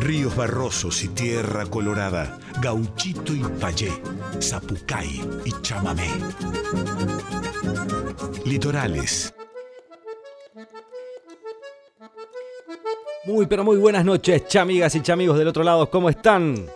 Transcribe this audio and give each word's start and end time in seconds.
Ríos 0.00 0.34
barrosos 0.34 1.04
y 1.04 1.08
tierra 1.08 1.66
colorada, 1.66 2.38
gauchito 2.60 3.34
y 3.34 3.42
payé, 3.60 3.92
zapucay 4.40 5.20
y 5.44 5.52
chamamé. 5.62 6.08
Litorales. 8.44 9.34
Muy 13.26 13.46
pero 13.46 13.62
muy 13.62 13.76
buenas 13.76 14.04
noches, 14.04 14.48
chamigas 14.48 14.94
y 14.94 15.02
chamigos 15.02 15.38
del 15.38 15.48
otro 15.48 15.62
lado, 15.62 15.90
¿cómo 15.90 16.08
están? 16.08 16.66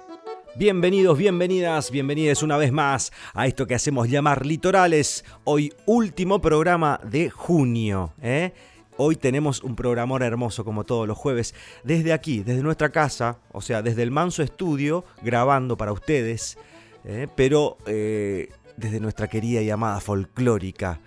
Bienvenidos, 0.57 1.19
bienvenidas, 1.19 1.91
bienvenidas 1.91 2.45
una 2.45 2.57
vez 2.57 2.71
más 2.71 3.11
a 3.33 3.49
esto 3.49 3.67
que 3.67 3.75
hacemos 3.75 4.09
llamar 4.09 4.47
Litorales. 4.47 5.25
Hoy 5.43 5.73
último 5.85 6.41
programa 6.41 7.01
de 7.03 7.29
junio. 7.29 8.13
¿eh? 8.23 8.53
Hoy 8.97 9.17
tenemos 9.17 9.65
un 9.65 9.75
programón 9.75 10.23
hermoso 10.23 10.65
como 10.65 10.85
todos 10.85 11.09
los 11.09 11.19
jueves, 11.19 11.57
desde 11.83 12.13
aquí, 12.13 12.45
desde 12.45 12.63
nuestra 12.63 12.91
casa, 12.91 13.39
o 13.51 13.61
sea, 13.61 13.83
desde 13.83 14.05
el 14.05 14.13
Manso 14.13 14.45
Estudio, 14.45 15.05
grabando 15.23 15.77
para 15.77 15.91
ustedes, 15.91 16.57
¿eh? 17.05 17.27
pero 17.35 17.77
eh, 17.87 18.51
desde 18.77 19.01
nuestra 19.01 19.27
querida 19.27 19.61
y 19.61 19.71
amada 19.71 19.99
folclórica, 19.99 21.01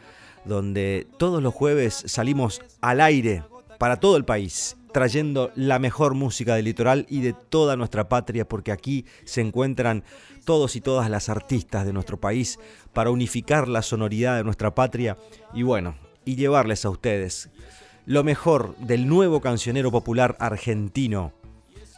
donde 0.44 1.08
todos 1.18 1.42
los 1.42 1.54
jueves 1.54 2.04
salimos 2.06 2.62
al 2.82 3.00
aire 3.00 3.44
para 3.78 3.98
todo 3.98 4.18
el 4.18 4.26
país 4.26 4.76
trayendo 4.98 5.52
la 5.54 5.78
mejor 5.78 6.16
música 6.16 6.56
del 6.56 6.66
litoral 6.66 7.06
y 7.08 7.22
de 7.22 7.34
toda 7.34 7.76
nuestra 7.76 8.10
patria, 8.10 8.48
porque 8.48 8.72
aquí 8.72 9.06
se 9.26 9.42
encuentran 9.42 10.04
todos 10.44 10.76
y 10.76 10.82
todas 10.82 11.08
las 11.08 11.30
artistas 11.30 11.86
de 11.86 11.94
nuestro 11.94 12.20
país 12.20 12.58
para 12.94 13.12
unificar 13.12 13.68
la 13.68 13.84
sonoridad 13.84 14.38
de 14.38 14.44
nuestra 14.44 14.74
patria 14.74 15.16
y 15.54 15.62
bueno, 15.62 15.94
y 16.26 16.36
llevarles 16.36 16.84
a 16.84 16.90
ustedes 16.90 17.52
lo 18.08 18.24
mejor 18.24 18.76
del 18.78 19.08
nuevo 19.08 19.40
cancionero 19.40 19.92
popular 19.92 20.36
argentino. 20.40 21.32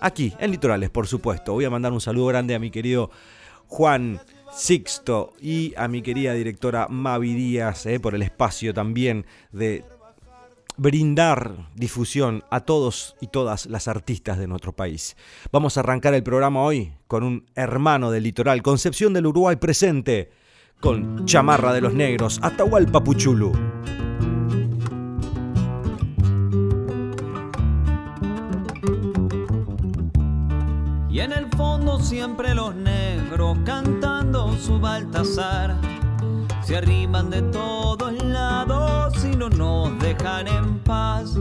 Aquí, 0.02 0.34
en 0.38 0.52
Litorales, 0.52 0.90
por 0.90 1.08
supuesto. 1.08 1.54
Voy 1.54 1.64
a 1.64 1.70
mandar 1.70 1.94
un 1.94 2.02
saludo 2.02 2.26
grande 2.26 2.54
a 2.54 2.60
mi 2.60 2.70
querido 2.70 3.12
Juan 3.68 4.20
Sixto 4.54 5.32
y 5.40 5.74
a 5.78 5.88
mi 5.88 6.02
querida 6.02 6.34
directora 6.34 6.90
Mavi 6.90 7.34
Díaz 7.34 7.86
eh, 7.86 8.02
por 8.02 8.14
el 8.14 8.24
espacio 8.24 8.74
también 8.74 9.26
de 9.54 9.86
brindar 10.80 11.70
difusión 11.76 12.44
a 12.50 12.62
todos 12.62 13.16
y 13.20 13.28
todas 13.28 13.66
las 13.66 13.88
artistas 13.88 14.38
de 14.38 14.48
nuestro 14.48 14.72
país. 14.72 15.18
Vamos 15.52 15.76
a 15.76 15.82
arrancar 15.82 16.14
el 16.14 16.24
programa 16.24 16.62
hoy 16.62 16.94
con 17.08 17.24
un 17.24 17.46
hermano 17.56 18.12
del 18.12 18.24
litoral, 18.24 18.62
Concepción 18.62 19.14
del 19.14 19.28
Uruguay 19.28 19.58
presente, 19.58 20.32
con 20.80 21.26
Chamarra 21.26 21.74
de 21.74 21.82
los 21.82 21.94
Negros, 21.94 22.40
Atahualpa 22.42 23.04
Puchulu. 23.04 23.52
Y 31.10 31.20
en 31.20 31.34
el 31.34 31.48
fondo 31.58 32.00
siempre 32.00 32.56
los 32.56 32.74
negros 32.74 33.58
cantando 33.66 34.56
su 34.58 34.80
Baltasar 34.80 35.76
se 36.70 36.78
arriman 36.78 37.32
de 37.32 37.42
todos 37.42 38.14
lados 38.24 39.26
y 39.26 39.36
no 39.36 39.50
nos 39.50 39.98
dejan 39.98 40.48
en 40.48 40.78
paz. 40.78 41.36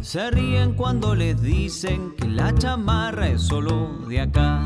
Se 0.00 0.28
ríen 0.32 0.74
cuando 0.74 1.14
les 1.14 1.40
dicen 1.40 2.16
que 2.16 2.26
la 2.26 2.52
chamarra 2.52 3.28
es 3.28 3.42
solo 3.42 4.00
de 4.08 4.22
acá. 4.22 4.60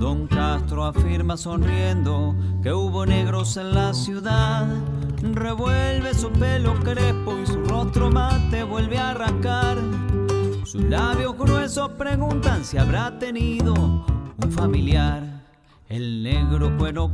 Don 0.00 0.26
Castro 0.26 0.84
afirma 0.84 1.36
sonriendo 1.36 2.34
que 2.60 2.72
hubo 2.72 3.06
negros 3.06 3.56
en 3.56 3.72
la 3.72 3.94
ciudad. 3.94 4.66
Revuelve 5.22 6.12
su 6.12 6.28
pelo 6.32 6.74
crespo 6.80 7.38
y 7.40 7.46
su 7.46 7.62
rostro 7.66 8.10
mate 8.10 8.64
vuelve 8.64 8.98
a 8.98 9.10
arrancar. 9.10 9.78
Sus 10.64 10.82
labios 10.82 11.38
gruesos 11.38 11.90
preguntan 11.90 12.64
si 12.64 12.78
habrá 12.78 13.16
tenido 13.20 13.74
un 13.74 14.50
familiar. 14.50 15.22
El 15.88 16.24
negro 16.24 16.76
cuero 16.76 17.12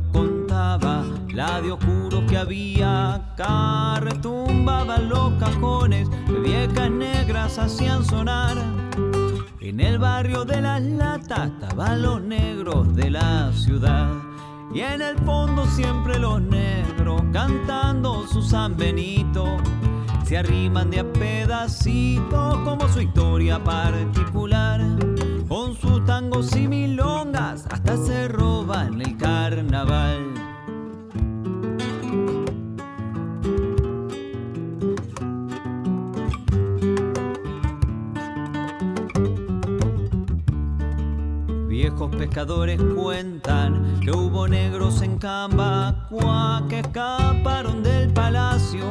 la 0.53 1.61
de 1.61 1.71
oscuro 1.71 2.25
que 2.27 2.37
había 2.37 3.15
acá. 3.15 3.99
Retumbaban 3.99 5.09
los 5.09 5.33
cajones 5.39 6.07
viejas 6.43 6.91
negras 6.91 7.57
hacían 7.57 8.05
sonar. 8.05 8.57
En 9.59 9.79
el 9.79 9.97
barrio 9.97 10.45
de 10.45 10.61
las 10.61 10.81
latas 10.81 11.49
estaban 11.49 12.03
los 12.03 12.21
negros 12.21 12.95
de 12.95 13.09
la 13.09 13.51
ciudad. 13.53 14.09
Y 14.73 14.81
en 14.81 15.01
el 15.01 15.17
fondo 15.19 15.65
siempre 15.65 16.19
los 16.19 16.41
negros 16.41 17.21
cantando 17.31 18.27
su 18.27 18.41
San 18.41 18.77
Benito. 18.77 19.57
Se 20.25 20.37
arriman 20.37 20.89
de 20.91 20.99
a 20.99 21.13
pedacitos 21.13 22.57
como 22.59 22.87
su 22.89 23.01
historia 23.01 23.63
particular 23.63 24.81
con 25.47 25.75
sus 25.75 26.03
tangos 26.05 26.55
y 26.55 26.67
milongas 26.67 27.67
hasta 27.69 27.95
se 27.97 28.27
roban 28.27 28.99
el 29.01 29.15
carnaval. 29.17 29.72
Viejos 42.03 42.19
pescadores 42.19 42.81
cuentan 42.97 44.01
que 44.01 44.11
hubo 44.11 44.45
negros 44.45 45.01
en 45.01 45.17
Cambacua 45.17 46.65
que 46.67 46.79
escaparon 46.79 47.81
del 47.81 48.11
palacio 48.11 48.83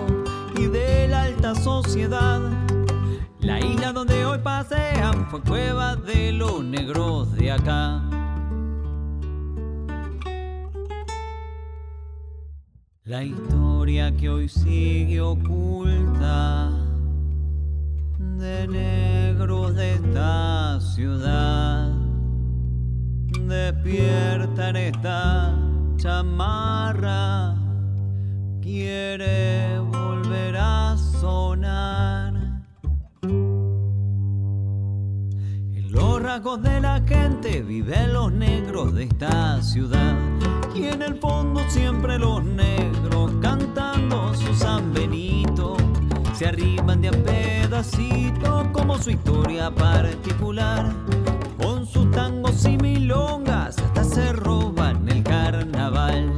y 0.56 0.66
de 0.68 1.08
la 1.08 1.24
alta 1.24 1.54
sociedad 1.54 2.40
la 3.40 3.60
isla 3.60 3.92
donde 3.92 4.24
hoy 4.24 4.38
pasean 4.38 5.28
fue 5.28 5.42
cueva 5.42 5.94
de 5.94 6.32
los 6.32 6.64
negros 6.64 7.34
de 7.34 7.52
acá. 7.52 8.02
La 13.04 13.24
historia 13.24 14.16
que 14.16 14.30
hoy 14.30 14.48
sigue 14.48 15.20
oculta 15.20 16.70
de 18.38 18.68
negros 18.68 19.74
de 19.74 19.94
esta 19.96 20.80
ciudad 20.80 22.01
despierta 23.48 24.70
en 24.70 24.76
esta 24.76 25.54
chamarra 25.96 27.54
quiere 28.60 29.78
volver 29.78 30.56
a 30.56 30.96
sonar. 30.96 32.32
los 35.92 36.22
rasgos 36.22 36.62
de 36.62 36.80
la 36.80 37.02
gente 37.06 37.62
viven 37.62 38.14
los 38.14 38.32
negros 38.32 38.94
de 38.94 39.04
esta 39.04 39.60
ciudad. 39.62 40.16
Y 40.74 40.84
en 40.84 41.02
el 41.02 41.16
fondo 41.16 41.60
siempre 41.68 42.18
los 42.18 42.42
negros 42.42 43.30
cantando 43.42 44.34
su 44.34 44.54
San 44.54 44.94
Benito. 44.94 45.76
Se 46.34 46.46
arriban 46.46 47.02
de 47.02 47.08
a 47.08 47.12
pedacito 47.12 48.70
como 48.72 48.96
su 48.98 49.10
historia 49.10 49.70
particular. 49.70 50.90
Tangos 52.12 52.64
y 52.66 52.76
milongas 52.76 53.78
hasta 53.78 54.04
se 54.04 54.32
roban 54.32 55.08
el 55.08 55.22
carnaval. 55.22 56.30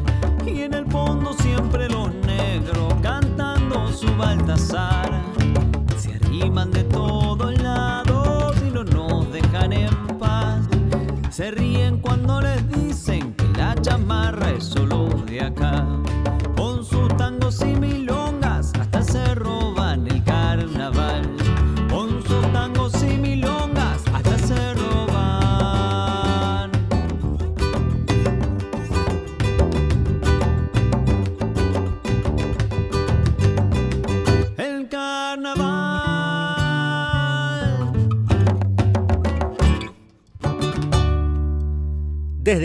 Y 0.47 0.63
en 0.63 0.75
el 0.75 0.87
fondo 0.87 1.33
siempre 1.35 1.89
los 1.89 2.15
negros 2.15 2.95
cantando 3.03 3.93
su 3.93 4.15
Baltasar. 4.17 5.11
Se 5.97 6.15
arriman 6.15 6.71
de 6.71 6.85
todos 6.85 7.61
lados 7.61 8.15
en 9.73 10.19
paz. 10.19 10.61
Se 11.31 11.51
ríen 11.51 11.74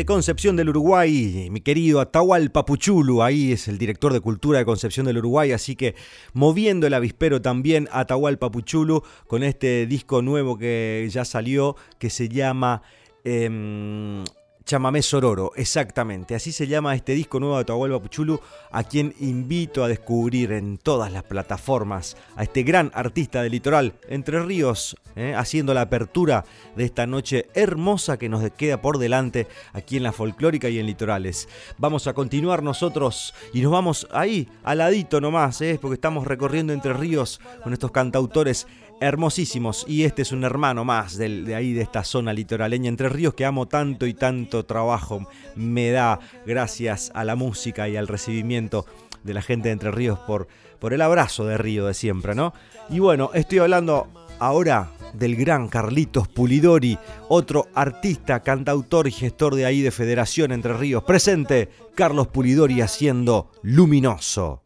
Concepción 0.10 0.56
del 0.56 0.70
Uruguay, 0.70 1.50
mi 1.52 1.62
querido 1.62 2.00
Atahualpa 2.00 2.66
Puchulu, 2.66 3.22
ahí 3.22 3.52
es 3.52 3.68
el 3.68 3.78
director 3.78 4.12
de 4.12 4.20
cultura 4.20 4.58
de 4.58 4.66
Concepción 4.66 5.06
del 5.06 5.20
Uruguay, 5.20 5.52
así 5.52 5.76
que 5.76 5.94
moviendo 6.34 6.88
el 6.88 6.96
avispero 6.96 7.44
también 7.44 7.88
Atahualpa 7.92 8.50
Puchulu 8.50 9.04
con 9.28 9.44
este 9.44 9.86
disco 9.86 10.24
nuevo 10.24 10.58
que 10.58 11.08
ya 11.12 11.26
salió, 11.26 11.76
que 12.00 12.10
se 12.10 12.28
llama 12.28 12.82
em, 13.24 14.24
Chamamé 14.69 15.01
Sororo, 15.01 15.51
exactamente. 15.56 16.36
Así 16.36 16.51
se 16.51 16.68
llama 16.68 16.94
este 16.94 17.13
disco 17.13 17.39
nuevo 17.39 17.57
de 17.57 17.66
Tahualba 17.66 18.00
Puchulu, 18.00 18.39
a 18.69 18.83
quien 18.83 19.16
invito 19.19 19.83
a 19.83 19.88
descubrir 19.88 20.51
en 20.51 20.77
todas 20.77 21.12
las 21.12 21.24
plataformas 21.24 22.16
a 22.36 22.44
este 22.44 22.62
gran 22.62 22.92
artista 22.94 23.42
del 23.42 23.54
litoral, 23.54 23.95
Entre 24.10 24.39
Ríos, 24.44 24.95
¿eh? 25.16 25.33
haciendo 25.36 25.74
la 25.74 25.81
apertura 25.81 26.45
de 26.75 26.86
esta 26.86 27.07
noche 27.07 27.48
hermosa 27.56 28.18
que 28.19 28.30
nos 28.30 28.48
queda 28.51 28.80
por 28.80 29.00
delante 29.00 29.48
aquí 29.74 29.98
en 29.98 30.04
la 30.04 30.12
folclórica 30.12 30.69
y 30.69 30.77
en 30.77 30.86
litorales. 30.86 31.50
Vamos 31.80 32.06
a 32.06 32.13
continuar 32.13 32.62
nosotros 32.62 33.33
y 33.56 33.62
nos 33.62 33.71
vamos 33.71 34.07
ahí, 34.12 34.48
al 34.63 34.77
ladito 34.77 35.19
nomás, 35.19 35.62
¿eh? 35.62 35.80
porque 35.81 35.95
estamos 35.95 36.27
recorriendo 36.27 36.74
Entre 36.74 36.94
Ríos 36.94 37.42
con 37.63 37.74
estos 37.74 37.89
cantautores 37.89 38.68
hermosísimos 39.01 39.86
y 39.88 40.04
este 40.04 40.22
es 40.22 40.31
un 40.31 40.44
hermano 40.44 40.86
más 40.86 41.18
de 41.18 41.56
ahí 41.56 41.74
de 41.74 41.81
esta 41.81 42.04
zona 42.04 42.34
litoraleña 42.34 42.90
Entre 42.90 43.10
Ríos 43.10 43.34
que 43.34 43.46
amo 43.46 43.68
tanto 43.68 44.06
y 44.06 44.13
tanto 44.13 44.66
trabajo 44.66 45.28
me 45.56 45.92
da 45.92 46.19
gracias 46.46 47.12
a 47.13 47.24
la 47.24 47.36
música 47.36 47.88
y 47.88 47.98
al 47.98 48.07
recibimiento 48.07 48.86
de 49.24 49.34
la 49.34 49.42
gente 49.42 49.69
de 49.69 49.74
Entre 49.74 49.92
Ríos 49.92 50.19
por, 50.19 50.48
por 50.80 50.94
el 50.94 51.01
abrazo 51.01 51.46
de 51.46 51.57
Río 51.57 51.86
de 51.86 51.94
siempre, 51.94 52.36
¿no? 52.36 52.54
Y 52.90 53.00
bueno, 53.00 53.31
estoy 53.34 53.60
hablando 53.60 54.07
ahora 54.40 54.92
del 55.13 55.36
gran 55.36 55.68
Carlitos 55.68 56.28
Pulidori, 56.28 56.98
otro 57.28 57.68
artista, 57.74 58.42
cantautor 58.42 59.07
y 59.07 59.12
gestor 59.12 59.56
de 59.56 59.66
ahí 59.66 59.81
de 59.81 59.92
Federación 59.92 60.52
Entre 60.52 60.74
Ríos. 60.74 61.04
Presente, 61.04 61.69
Carlos 61.95 62.28
Pulidori 62.28 62.81
haciendo 62.81 63.52
Luminoso. 63.62 64.62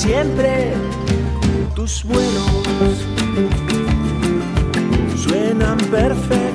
Siempre 0.00 0.72
tus 1.74 2.02
vuelos 2.04 3.04
suenan 5.22 5.76
perfectos 5.90 6.49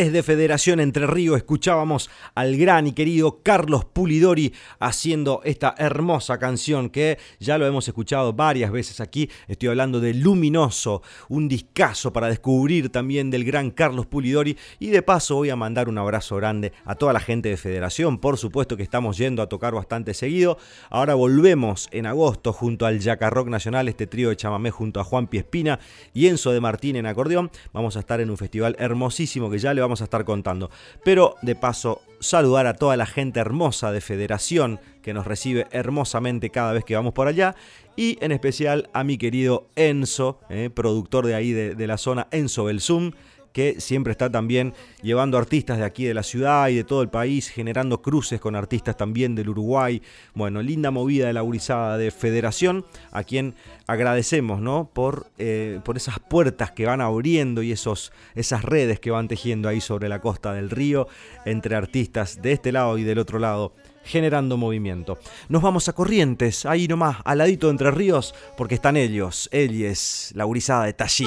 Desde 0.00 0.22
Federación 0.22 0.80
Entre 0.80 1.06
Ríos 1.06 1.36
escuchábamos 1.36 2.08
al 2.34 2.56
gran 2.56 2.86
y 2.86 2.92
querido 2.92 3.42
Carlos 3.42 3.84
Pulidori 3.84 4.54
haciendo 4.78 5.42
esta 5.44 5.74
hermosa 5.76 6.38
canción 6.38 6.88
que 6.88 7.18
ya 7.38 7.58
lo 7.58 7.66
hemos 7.66 7.86
escuchado 7.86 8.32
varias 8.32 8.72
veces 8.72 9.02
aquí. 9.02 9.28
Estoy 9.46 9.68
hablando 9.68 10.00
de 10.00 10.14
Luminoso, 10.14 11.02
un 11.28 11.48
discazo 11.48 12.14
para 12.14 12.28
descubrir 12.28 12.88
también 12.88 13.28
del 13.28 13.44
gran 13.44 13.70
Carlos 13.70 14.06
Pulidori. 14.06 14.56
Y 14.78 14.86
de 14.86 15.02
paso 15.02 15.34
voy 15.34 15.50
a 15.50 15.56
mandar 15.56 15.90
un 15.90 15.98
abrazo 15.98 16.36
grande 16.36 16.72
a 16.86 16.94
toda 16.94 17.12
la 17.12 17.20
gente 17.20 17.50
de 17.50 17.58
Federación. 17.58 18.16
Por 18.16 18.38
supuesto 18.38 18.78
que 18.78 18.82
estamos 18.82 19.18
yendo 19.18 19.42
a 19.42 19.50
tocar 19.50 19.74
bastante 19.74 20.14
seguido. 20.14 20.56
Ahora 20.88 21.12
volvemos 21.12 21.90
en 21.92 22.06
agosto 22.06 22.54
junto 22.54 22.86
al 22.86 23.00
Rock 23.02 23.48
Nacional, 23.48 23.86
este 23.86 24.06
trío 24.06 24.30
de 24.30 24.36
chamamé 24.36 24.70
junto 24.70 24.98
a 24.98 25.04
Juan 25.04 25.26
Piespina 25.26 25.78
y 26.14 26.28
Enzo 26.28 26.52
de 26.52 26.60
Martín 26.62 26.96
en 26.96 27.04
acordeón. 27.04 27.50
Vamos 27.74 27.98
a 27.98 28.00
estar 28.00 28.22
en 28.22 28.30
un 28.30 28.38
festival 28.38 28.76
hermosísimo 28.78 29.50
que 29.50 29.58
ya 29.58 29.74
le 29.74 29.82
vamos 29.82 29.89
a 29.98 30.04
estar 30.04 30.24
contando. 30.24 30.70
Pero 31.04 31.34
de 31.42 31.56
paso, 31.56 32.00
saludar 32.20 32.66
a 32.66 32.74
toda 32.74 32.96
la 32.96 33.06
gente 33.06 33.40
hermosa 33.40 33.90
de 33.90 34.00
Federación 34.00 34.78
que 35.02 35.14
nos 35.14 35.26
recibe 35.26 35.66
hermosamente 35.72 36.50
cada 36.50 36.72
vez 36.72 36.84
que 36.84 36.94
vamos 36.94 37.12
por 37.12 37.26
allá. 37.26 37.56
Y 37.96 38.16
en 38.20 38.32
especial 38.32 38.88
a 38.92 39.02
mi 39.02 39.18
querido 39.18 39.66
Enzo, 39.74 40.38
eh, 40.48 40.70
productor 40.72 41.26
de 41.26 41.34
ahí 41.34 41.52
de, 41.52 41.86
la 41.86 41.98
zona, 41.98 42.28
Enzo 42.30 42.64
Belzum 42.64 43.12
que 43.52 43.80
siempre 43.80 44.12
está 44.12 44.30
también 44.30 44.74
llevando 45.02 45.38
artistas 45.38 45.78
de 45.78 45.84
aquí 45.84 46.04
de 46.04 46.14
la 46.14 46.22
ciudad 46.22 46.68
y 46.68 46.76
de 46.76 46.84
todo 46.84 47.02
el 47.02 47.08
país, 47.08 47.48
generando 47.48 48.02
cruces 48.02 48.40
con 48.40 48.56
artistas 48.56 48.96
también 48.96 49.34
del 49.34 49.48
Uruguay. 49.48 50.02
Bueno, 50.34 50.62
linda 50.62 50.90
movida 50.90 51.26
de 51.26 51.32
la 51.32 51.40
gurizada 51.40 51.98
de 51.98 52.10
Federación, 52.10 52.84
a 53.12 53.24
quien 53.24 53.54
agradecemos 53.86 54.60
¿no? 54.60 54.90
por, 54.92 55.26
eh, 55.38 55.80
por 55.84 55.96
esas 55.96 56.18
puertas 56.20 56.70
que 56.70 56.86
van 56.86 57.00
abriendo 57.00 57.62
y 57.62 57.72
esos, 57.72 58.12
esas 58.34 58.64
redes 58.64 59.00
que 59.00 59.10
van 59.10 59.28
tejiendo 59.28 59.68
ahí 59.68 59.80
sobre 59.80 60.08
la 60.08 60.20
costa 60.20 60.52
del 60.52 60.70
río 60.70 61.08
entre 61.44 61.76
artistas 61.76 62.40
de 62.42 62.52
este 62.52 62.72
lado 62.72 62.98
y 62.98 63.02
del 63.02 63.18
otro 63.18 63.38
lado 63.38 63.74
generando 64.04 64.56
movimiento. 64.56 65.18
Nos 65.48 65.62
vamos 65.62 65.88
a 65.88 65.92
Corrientes, 65.92 66.66
ahí 66.66 66.88
nomás, 66.88 67.18
al 67.24 67.38
ladito 67.38 67.66
de 67.66 67.72
Entre 67.72 67.90
Ríos, 67.90 68.34
porque 68.56 68.74
están 68.74 68.96
ellos, 68.96 69.48
ellos, 69.52 70.30
la 70.34 70.44
gurizada 70.44 70.86
de 70.86 70.94
Tallí. 70.94 71.26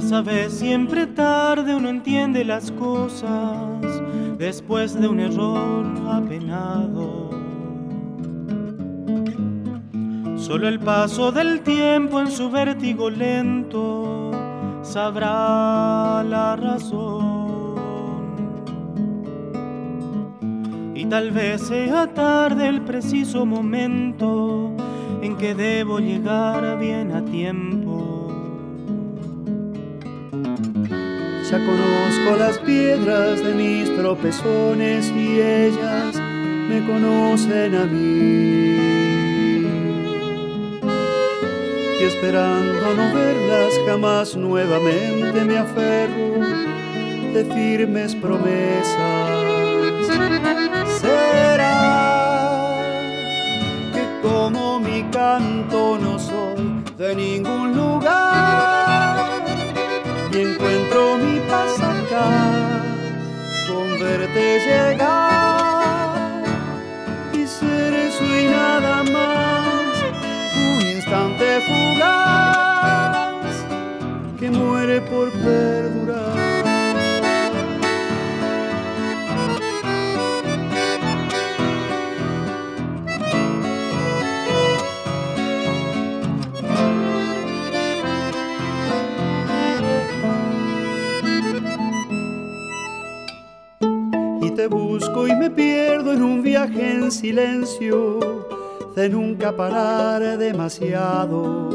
Sabes, 0.00 0.54
siempre 0.54 1.06
tarde 1.06 1.74
uno 1.74 1.88
entiende 1.88 2.44
las 2.44 2.72
cosas 2.72 3.68
después 4.38 4.98
de 4.98 5.06
un 5.06 5.20
error 5.20 5.86
apenado. 6.10 7.30
Solo 10.36 10.68
el 10.68 10.80
paso 10.80 11.30
del 11.30 11.60
tiempo 11.60 12.18
en 12.18 12.30
su 12.30 12.50
vértigo 12.50 13.08
lento 13.10 14.32
sabrá 14.82 16.24
la 16.24 16.56
razón. 16.56 17.76
Y 20.94 21.04
tal 21.04 21.30
vez 21.30 21.60
sea 21.60 22.08
tarde 22.12 22.66
el 22.68 22.80
preciso 22.80 23.46
momento 23.46 24.72
en 25.22 25.36
que 25.36 25.54
debo 25.54 26.00
llegar 26.00 26.78
bien 26.78 27.12
a 27.12 27.24
tiempo 27.24 27.89
Ya 31.50 31.58
conozco 31.58 32.36
las 32.38 32.58
piedras 32.58 33.42
de 33.42 33.52
mis 33.54 33.92
tropezones 33.96 35.10
y 35.10 35.40
ellas 35.40 36.14
me 36.68 36.86
conocen 36.86 37.74
a 37.74 37.86
mí. 37.86 38.76
Y 41.98 42.04
esperando 42.04 42.94
no 42.94 43.12
verlas 43.12 43.74
jamás 43.84 44.36
nuevamente 44.36 45.44
me 45.44 45.58
aferro 45.58 46.38
de 47.34 47.44
firmes 47.52 48.14
promesas. 48.14 49.30
Será 51.00 51.74
que 53.92 54.06
como 54.22 54.78
mi 54.78 55.02
canto 55.10 55.98
no 55.98 56.16
soy 56.16 56.84
de 56.96 57.16
ningún 57.16 57.74
lugar 57.74 59.09
y 60.32 60.38
encuentro 60.38 61.18
mi 61.18 61.40
paz 61.40 61.80
acá 61.80 62.84
con 63.68 63.98
verte 63.98 64.60
llegar 64.60 66.44
y 67.32 67.46
ser 67.46 67.94
eso 67.94 68.24
nada 68.50 69.02
más 69.02 70.02
un 70.56 70.80
instante 70.86 71.60
fugaz 71.66 73.56
que 74.38 74.50
muere 74.50 75.00
por 75.00 75.30
perdurar. 75.32 76.59
Busco 94.66 95.26
y 95.26 95.34
me 95.34 95.50
pierdo 95.50 96.12
en 96.12 96.22
un 96.22 96.42
viaje 96.42 96.92
en 96.92 97.10
silencio 97.10 98.20
de 98.94 99.08
nunca 99.08 99.56
parar 99.56 100.38
demasiado. 100.38 101.70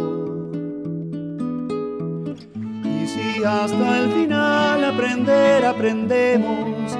Y 2.84 3.08
si 3.08 3.44
hasta 3.44 4.00
el 4.00 4.12
final 4.12 4.84
aprender 4.84 5.66
aprendemos, 5.66 6.98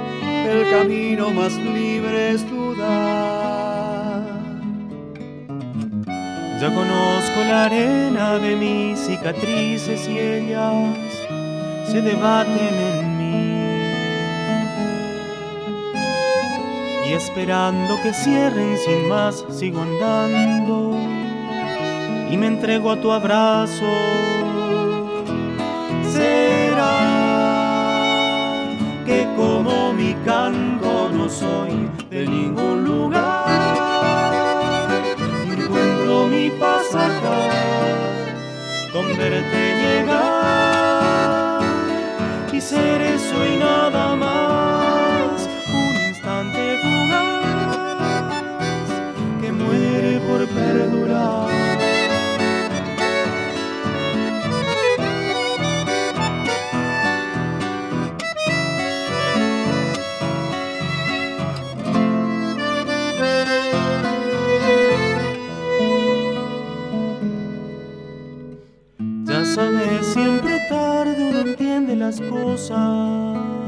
el 0.48 0.70
camino 0.70 1.30
más 1.30 1.56
libre 1.56 2.30
es 2.30 2.50
dudar. 2.50 3.56
Ya 6.60 6.74
conozco 6.74 7.40
la 7.46 7.66
arena 7.66 8.38
de 8.38 8.56
mis 8.56 8.98
cicatrices 8.98 10.08
y 10.08 10.18
ellas 10.18 10.96
se 11.90 12.00
debaten 12.00 12.74
en 12.74 13.05
y 17.08 17.12
esperando 17.12 18.00
que 18.02 18.12
cierren 18.12 18.76
sin 18.78 19.08
más 19.08 19.44
sigo 19.50 19.80
andando 19.82 20.98
y 22.30 22.36
me 22.36 22.48
entrego 22.48 22.90
a 22.90 23.00
tu 23.00 23.12
abrazo. 23.12 23.84
Será 26.02 26.98
que 29.04 29.26
como 29.36 29.92
mi 29.92 30.14
canto 30.24 31.10
no 31.10 31.28
soy 31.28 31.88
de 32.10 32.26
ningún 32.26 32.84
lugar, 32.84 33.46
encuentro 35.50 36.26
mi 36.26 36.50
paz 36.50 36.92
acá 36.94 37.38
con 38.92 39.06
verte 39.16 39.76
llegar 39.82 41.62
y 42.52 42.60
ser 42.60 43.00
eso 43.02 43.46
y 43.46 43.58
nada 43.58 44.16
más 44.16 44.55
Ya 69.24 69.44
sabes, 69.44 70.06
siempre 70.06 70.58
tarde 70.70 71.28
uno 71.28 71.40
entiende 71.40 71.96
las 71.96 72.20
cosas. 72.20 73.65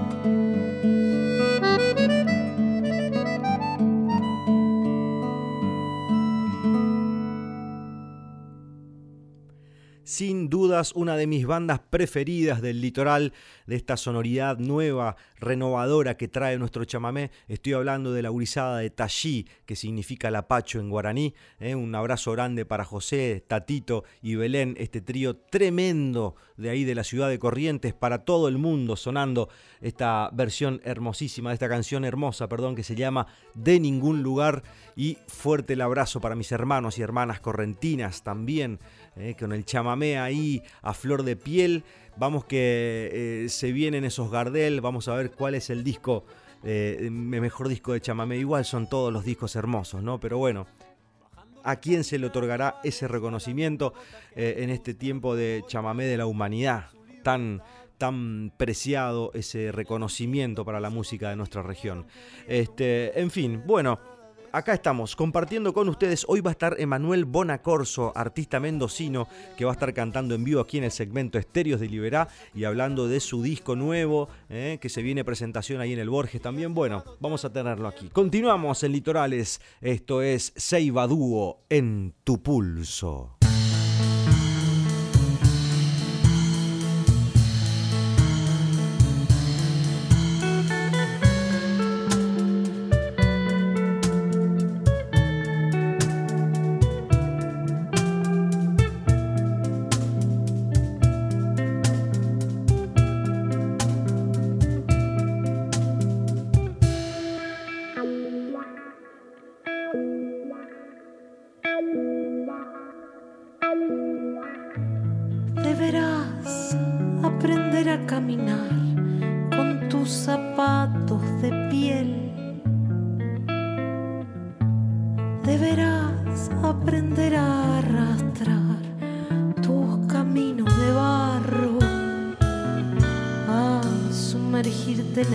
Sin 10.18 10.50
dudas 10.50 10.94
una 10.96 11.16
de 11.16 11.28
mis 11.28 11.46
bandas 11.46 11.78
preferidas 11.78 12.60
del 12.60 12.80
litoral, 12.80 13.32
de 13.68 13.76
esta 13.76 13.96
sonoridad 13.96 14.58
nueva, 14.58 15.14
renovadora 15.38 16.16
que 16.16 16.26
trae 16.26 16.58
nuestro 16.58 16.84
chamamé. 16.84 17.30
Estoy 17.46 17.74
hablando 17.74 18.12
de 18.12 18.22
la 18.22 18.30
gurizada 18.30 18.78
de 18.78 18.90
Tallí, 18.90 19.46
que 19.64 19.76
significa 19.76 20.28
lapacho 20.32 20.80
en 20.80 20.90
guaraní. 20.90 21.36
¿eh? 21.60 21.76
Un 21.76 21.94
abrazo 21.94 22.32
grande 22.32 22.64
para 22.64 22.84
José, 22.84 23.44
Tatito 23.46 24.02
y 24.20 24.34
Belén, 24.34 24.74
este 24.80 25.00
trío 25.00 25.36
tremendo 25.36 26.34
de 26.56 26.70
ahí 26.70 26.82
de 26.82 26.96
la 26.96 27.04
ciudad 27.04 27.28
de 27.28 27.38
Corrientes, 27.38 27.94
para 27.94 28.24
todo 28.24 28.48
el 28.48 28.58
mundo 28.58 28.96
sonando 28.96 29.48
esta 29.80 30.30
versión 30.32 30.80
hermosísima, 30.82 31.50
de 31.50 31.54
esta 31.54 31.68
canción 31.68 32.04
hermosa, 32.04 32.48
perdón, 32.48 32.74
que 32.74 32.82
se 32.82 32.96
llama 32.96 33.28
De 33.54 33.78
ningún 33.78 34.24
lugar. 34.24 34.64
Y 34.96 35.16
fuerte 35.28 35.74
el 35.74 35.80
abrazo 35.80 36.20
para 36.20 36.34
mis 36.34 36.50
hermanos 36.50 36.98
y 36.98 37.02
hermanas 37.02 37.38
correntinas 37.38 38.24
también 38.24 38.80
eh, 39.14 39.36
con 39.38 39.52
el 39.52 39.64
chamamé 39.64 40.07
ahí 40.16 40.62
a 40.82 40.94
flor 40.94 41.24
de 41.24 41.36
piel. 41.36 41.84
Vamos 42.16 42.44
que 42.44 43.10
eh, 43.12 43.48
se 43.48 43.72
vienen 43.72 44.04
esos 44.04 44.30
Gardel, 44.30 44.80
vamos 44.80 45.08
a 45.08 45.14
ver 45.14 45.30
cuál 45.32 45.54
es 45.54 45.70
el 45.70 45.84
disco, 45.84 46.24
eh, 46.64 47.08
mejor 47.10 47.68
disco 47.68 47.92
de 47.92 48.00
chamamé. 48.00 48.38
Igual 48.38 48.64
son 48.64 48.88
todos 48.88 49.12
los 49.12 49.24
discos 49.24 49.56
hermosos, 49.56 50.02
¿no? 50.02 50.18
Pero 50.18 50.38
bueno, 50.38 50.66
¿a 51.64 51.76
quién 51.76 52.04
se 52.04 52.18
le 52.18 52.28
otorgará 52.28 52.80
ese 52.84 53.08
reconocimiento 53.08 53.92
en 54.34 54.70
este 54.70 54.94
tiempo 54.94 55.36
de 55.36 55.64
chamamé 55.66 56.06
de 56.06 56.16
la 56.16 56.26
humanidad? 56.26 56.86
Tan, 57.22 57.62
tan 57.98 58.52
preciado 58.56 59.32
ese 59.34 59.72
reconocimiento 59.72 60.64
para 60.64 60.80
la 60.80 60.90
música 60.90 61.30
de 61.30 61.36
nuestra 61.36 61.62
región. 61.62 62.06
Este, 62.46 63.20
en 63.20 63.30
fin, 63.30 63.62
bueno 63.66 64.17
acá 64.52 64.74
estamos 64.74 65.16
compartiendo 65.16 65.72
con 65.72 65.88
ustedes. 65.88 66.24
Hoy 66.28 66.40
va 66.40 66.50
a 66.50 66.52
estar 66.52 66.76
Emanuel 66.78 67.24
Bonacorso, 67.24 68.12
artista 68.14 68.60
mendocino, 68.60 69.28
que 69.56 69.64
va 69.64 69.72
a 69.72 69.74
estar 69.74 69.92
cantando 69.94 70.34
en 70.34 70.44
vivo 70.44 70.60
aquí 70.60 70.78
en 70.78 70.84
el 70.84 70.90
segmento 70.90 71.38
Estéreos 71.38 71.80
de 71.80 71.88
Liberá 71.88 72.28
y 72.54 72.64
hablando 72.64 73.08
de 73.08 73.20
su 73.20 73.42
disco 73.42 73.76
nuevo, 73.76 74.28
eh, 74.48 74.78
que 74.80 74.88
se 74.88 75.02
viene 75.02 75.24
presentación 75.24 75.80
ahí 75.80 75.92
en 75.92 75.98
el 75.98 76.10
Borges 76.10 76.40
también. 76.40 76.74
Bueno, 76.74 77.04
vamos 77.20 77.44
a 77.44 77.52
tenerlo 77.52 77.88
aquí. 77.88 78.08
Continuamos 78.10 78.82
en 78.82 78.92
Litorales. 78.92 79.60
Esto 79.80 80.22
es 80.22 80.52
Seiba 80.56 81.06
Dúo 81.06 81.62
en 81.68 82.14
tu 82.24 82.42
pulso. 82.42 83.37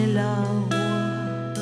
el 0.04 0.18
agua, 0.18 1.54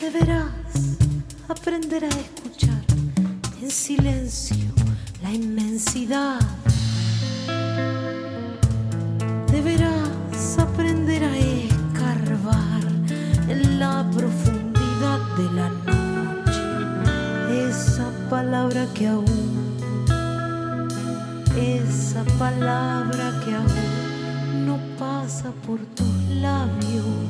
Deberás 0.00 0.98
aprender 1.48 2.04
a 2.04 2.08
escuchar 2.08 2.84
en 3.60 3.70
silencio 3.70 4.72
la 5.22 5.32
inmensidad 5.32 6.38
palabra 18.28 18.86
que 18.94 19.06
aún, 19.06 19.26
esa 21.56 22.24
palabra 22.38 23.32
que 23.44 23.54
aún 23.54 24.66
no 24.66 24.78
pasa 24.98 25.52
por 25.66 25.78
tus 25.94 26.14
labios. 26.40 27.25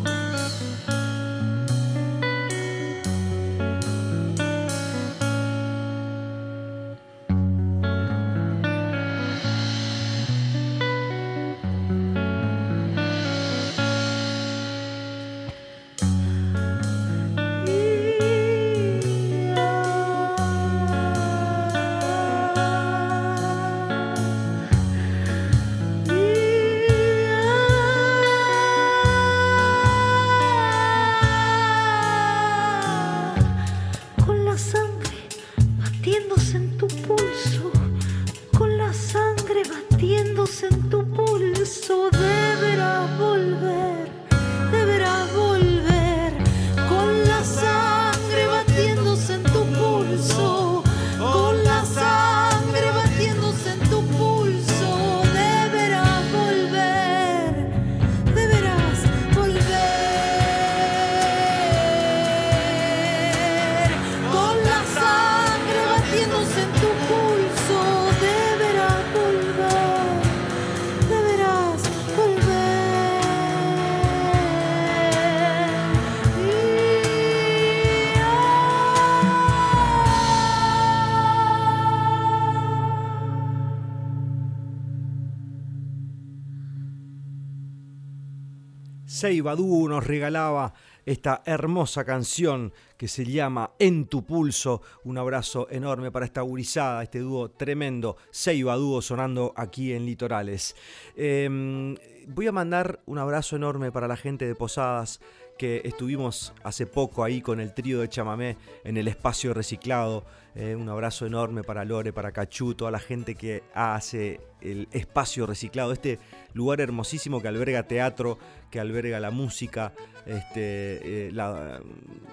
Seibadú 89.26 89.88
nos 89.88 90.06
regalaba 90.06 90.72
esta 91.04 91.42
hermosa 91.46 92.04
canción 92.04 92.72
que 92.96 93.08
se 93.08 93.24
llama 93.24 93.72
En 93.80 94.06
tu 94.06 94.24
pulso. 94.24 94.82
Un 95.02 95.18
abrazo 95.18 95.66
enorme 95.68 96.12
para 96.12 96.26
esta 96.26 96.42
gurizada, 96.42 97.02
este 97.02 97.18
dúo 97.18 97.50
tremendo, 97.50 98.16
Seiba 98.30 98.76
sonando 99.02 99.52
aquí 99.56 99.92
en 99.94 100.06
Litorales. 100.06 100.76
Em, 101.16 101.96
voy 102.28 102.46
a 102.46 102.52
mandar 102.52 103.00
un 103.06 103.18
abrazo 103.18 103.56
enorme 103.56 103.90
para 103.90 104.06
la 104.06 104.16
gente 104.16 104.46
de 104.46 104.54
Posadas 104.54 105.18
que 105.58 105.82
estuvimos 105.84 106.52
hace 106.62 106.86
poco 106.86 107.24
ahí 107.24 107.40
con 107.40 107.58
el 107.58 107.74
trío 107.74 108.00
de 108.00 108.08
chamamé 108.08 108.56
en 108.84 108.96
el 108.96 109.08
espacio 109.08 109.54
reciclado. 109.54 110.24
Eh, 110.54 110.76
un 110.76 110.88
abrazo 110.88 111.26
enorme 111.26 111.64
para 111.64 111.84
Lore, 111.84 112.12
para 112.12 112.30
Cachú, 112.30 112.74
toda 112.74 112.92
la 112.92 113.00
gente 113.00 113.34
que 113.34 113.64
hace 113.74 114.40
el 114.72 114.88
espacio 114.92 115.46
reciclado, 115.46 115.92
este 115.92 116.18
lugar 116.52 116.80
hermosísimo 116.80 117.40
que 117.40 117.48
alberga 117.48 117.84
teatro, 117.84 118.38
que 118.70 118.80
alberga 118.80 119.20
la 119.20 119.30
música, 119.30 119.92
este, 120.26 121.28
eh, 121.28 121.32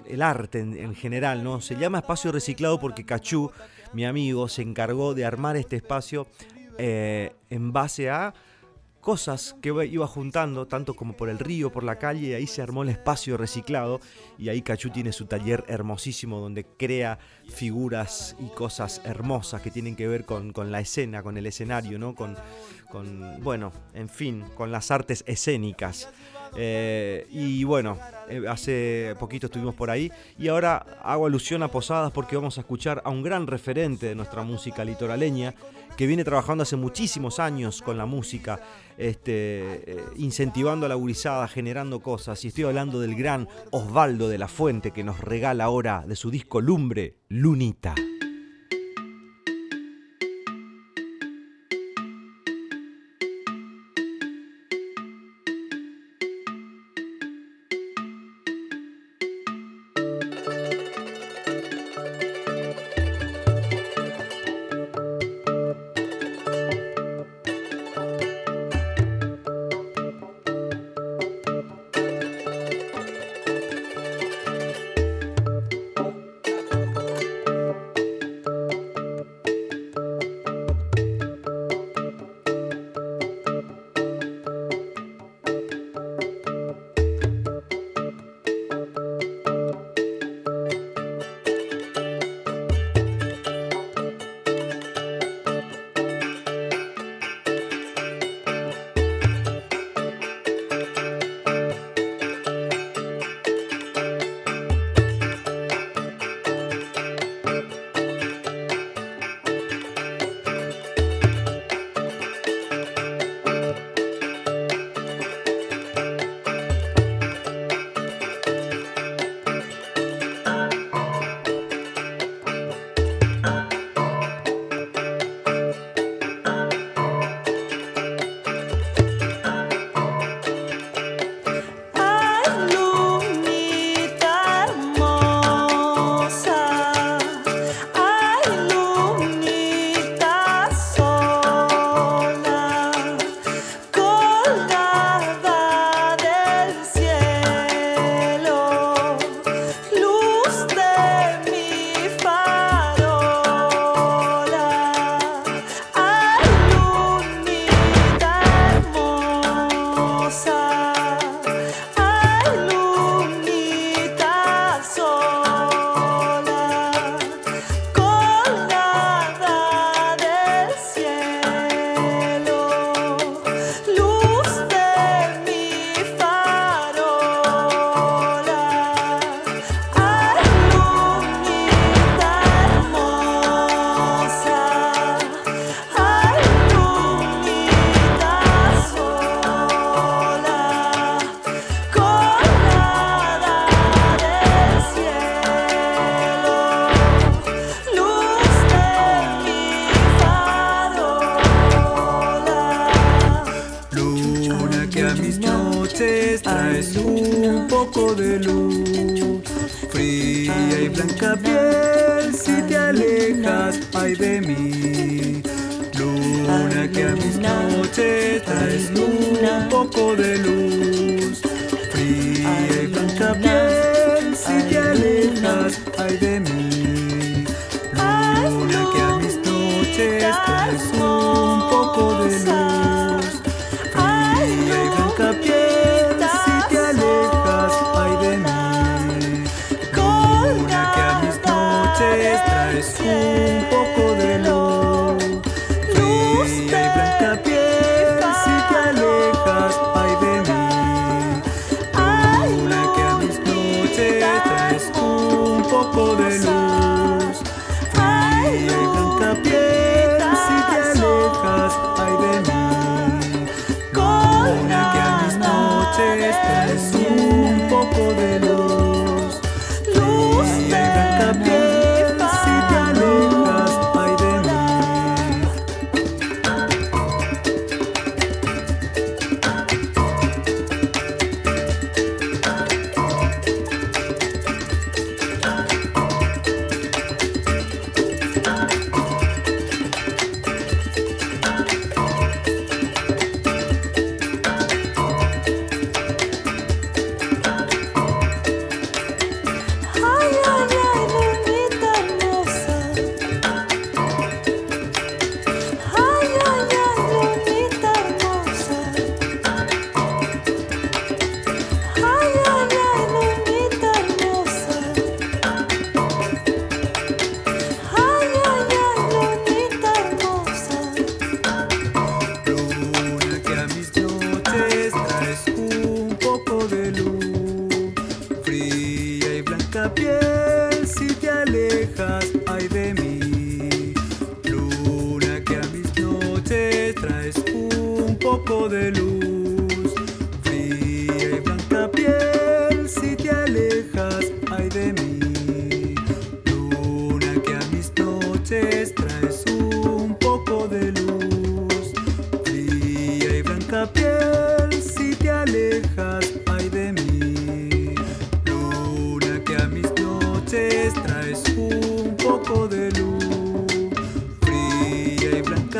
el 0.06 0.22
arte 0.22 0.60
en, 0.60 0.94
general, 0.94 1.44
¿no? 1.44 1.60
Se 1.60 1.76
llama 1.76 1.98
espacio 1.98 2.32
reciclado 2.32 2.80
porque 2.80 3.04
Cachú, 3.04 3.50
mi 3.92 4.04
amigo, 4.04 4.48
se 4.48 4.62
encargó 4.62 5.14
de 5.14 5.24
armar 5.24 5.56
este 5.56 5.76
espacio 5.76 6.26
eh, 6.78 7.32
en 7.50 7.72
base 7.72 8.10
a 8.10 8.34
cosas 9.04 9.54
que 9.60 9.68
iba 9.68 10.06
juntando, 10.06 10.66
tanto 10.66 10.94
como 10.96 11.14
por 11.14 11.28
el 11.28 11.38
río, 11.38 11.70
por 11.70 11.84
la 11.84 11.98
calle, 11.98 12.28
y 12.28 12.32
ahí 12.32 12.46
se 12.46 12.62
armó 12.62 12.84
el 12.84 12.88
espacio 12.88 13.36
reciclado, 13.36 14.00
y 14.38 14.48
ahí 14.48 14.62
Cachú 14.62 14.88
tiene 14.88 15.12
su 15.12 15.26
taller 15.26 15.62
hermosísimo 15.68 16.40
donde 16.40 16.64
crea 16.64 17.18
figuras 17.50 18.34
y 18.40 18.48
cosas 18.54 19.02
hermosas 19.04 19.60
que 19.60 19.70
tienen 19.70 19.94
que 19.94 20.08
ver 20.08 20.24
con, 20.24 20.54
la 20.72 20.80
escena, 20.80 21.22
con 21.22 21.36
el 21.36 21.44
escenario, 21.44 21.98
¿no? 21.98 22.14
Con, 22.14 22.34
con, 22.90 23.42
bueno, 23.42 23.72
en 23.92 24.08
fin, 24.08 24.42
con 24.56 24.72
las 24.72 24.90
artes 24.90 25.22
escénicas. 25.26 26.08
Eh, 26.56 27.26
y 27.30 27.64
bueno, 27.64 27.98
eh, 28.30 28.44
hace 28.48 29.14
poquito 29.18 29.48
estuvimos 29.48 29.74
por 29.74 29.90
ahí 29.90 30.10
y 30.38 30.48
ahora 30.48 30.76
hago 31.02 31.26
alusión 31.26 31.62
a 31.62 31.68
Posadas 31.68 32.12
porque 32.12 32.36
vamos 32.36 32.56
a 32.56 32.60
escuchar 32.60 33.02
a 33.04 33.10
un 33.10 33.22
gran 33.22 33.46
referente 33.48 34.06
de 34.06 34.14
nuestra 34.14 34.44
música 34.44 34.84
litoraleña 34.84 35.52
que 35.96 36.06
viene 36.06 36.24
trabajando 36.24 36.62
hace 36.62 36.76
muchísimos 36.76 37.38
años 37.38 37.82
con 37.82 37.96
la 37.96 38.06
música 38.06 38.60
este, 38.96 39.92
eh, 39.92 40.04
incentivando 40.16 40.86
a 40.86 40.88
la 40.88 40.94
gurizada, 40.94 41.48
generando 41.48 42.00
cosas. 42.00 42.44
Y 42.44 42.48
estoy 42.48 42.64
hablando 42.64 43.00
del 43.00 43.14
gran 43.14 43.48
Osvaldo 43.70 44.28
de 44.28 44.38
la 44.38 44.48
Fuente 44.48 44.90
que 44.90 45.04
nos 45.04 45.20
regala 45.20 45.64
ahora 45.64 46.04
de 46.06 46.16
su 46.16 46.30
disco 46.30 46.60
Lumbre, 46.60 47.16
Lunita. 47.28 47.94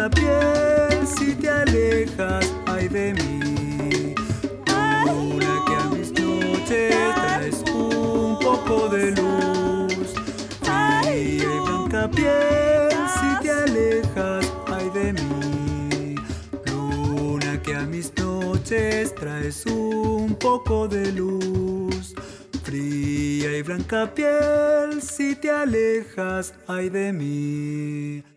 Blanca 0.04 0.20
piel, 0.20 1.06
si 1.06 1.34
te 1.34 1.48
alejas, 1.48 2.52
ay 2.66 2.88
de 2.88 3.14
mí. 3.14 4.14
Luna 5.06 5.62
que 5.66 5.74
a 5.74 5.88
mis 5.96 6.12
noches 6.12 7.14
traes 7.14 7.62
un 7.72 8.38
poco 8.38 8.88
de 8.90 9.12
luz. 9.12 10.12
Fría 10.60 11.08
y 11.08 11.60
blanca 11.64 12.10
piel, 12.10 12.90
si 13.16 13.42
te 13.42 13.50
alejas, 13.50 14.52
ay 14.66 14.90
de 14.90 15.12
mí. 15.14 16.14
Luna 16.66 17.62
que 17.62 17.74
a 17.74 17.86
mis 17.86 18.12
noches 18.18 19.14
traes 19.14 19.64
un 19.64 20.34
poco 20.34 20.86
de 20.86 21.12
luz. 21.12 22.14
Fría 22.62 23.56
y 23.56 23.62
blanca 23.62 24.12
piel, 24.14 25.00
si 25.00 25.34
te 25.34 25.50
alejas, 25.50 26.52
ay 26.66 26.90
de 26.90 27.10
mí. 27.10 28.33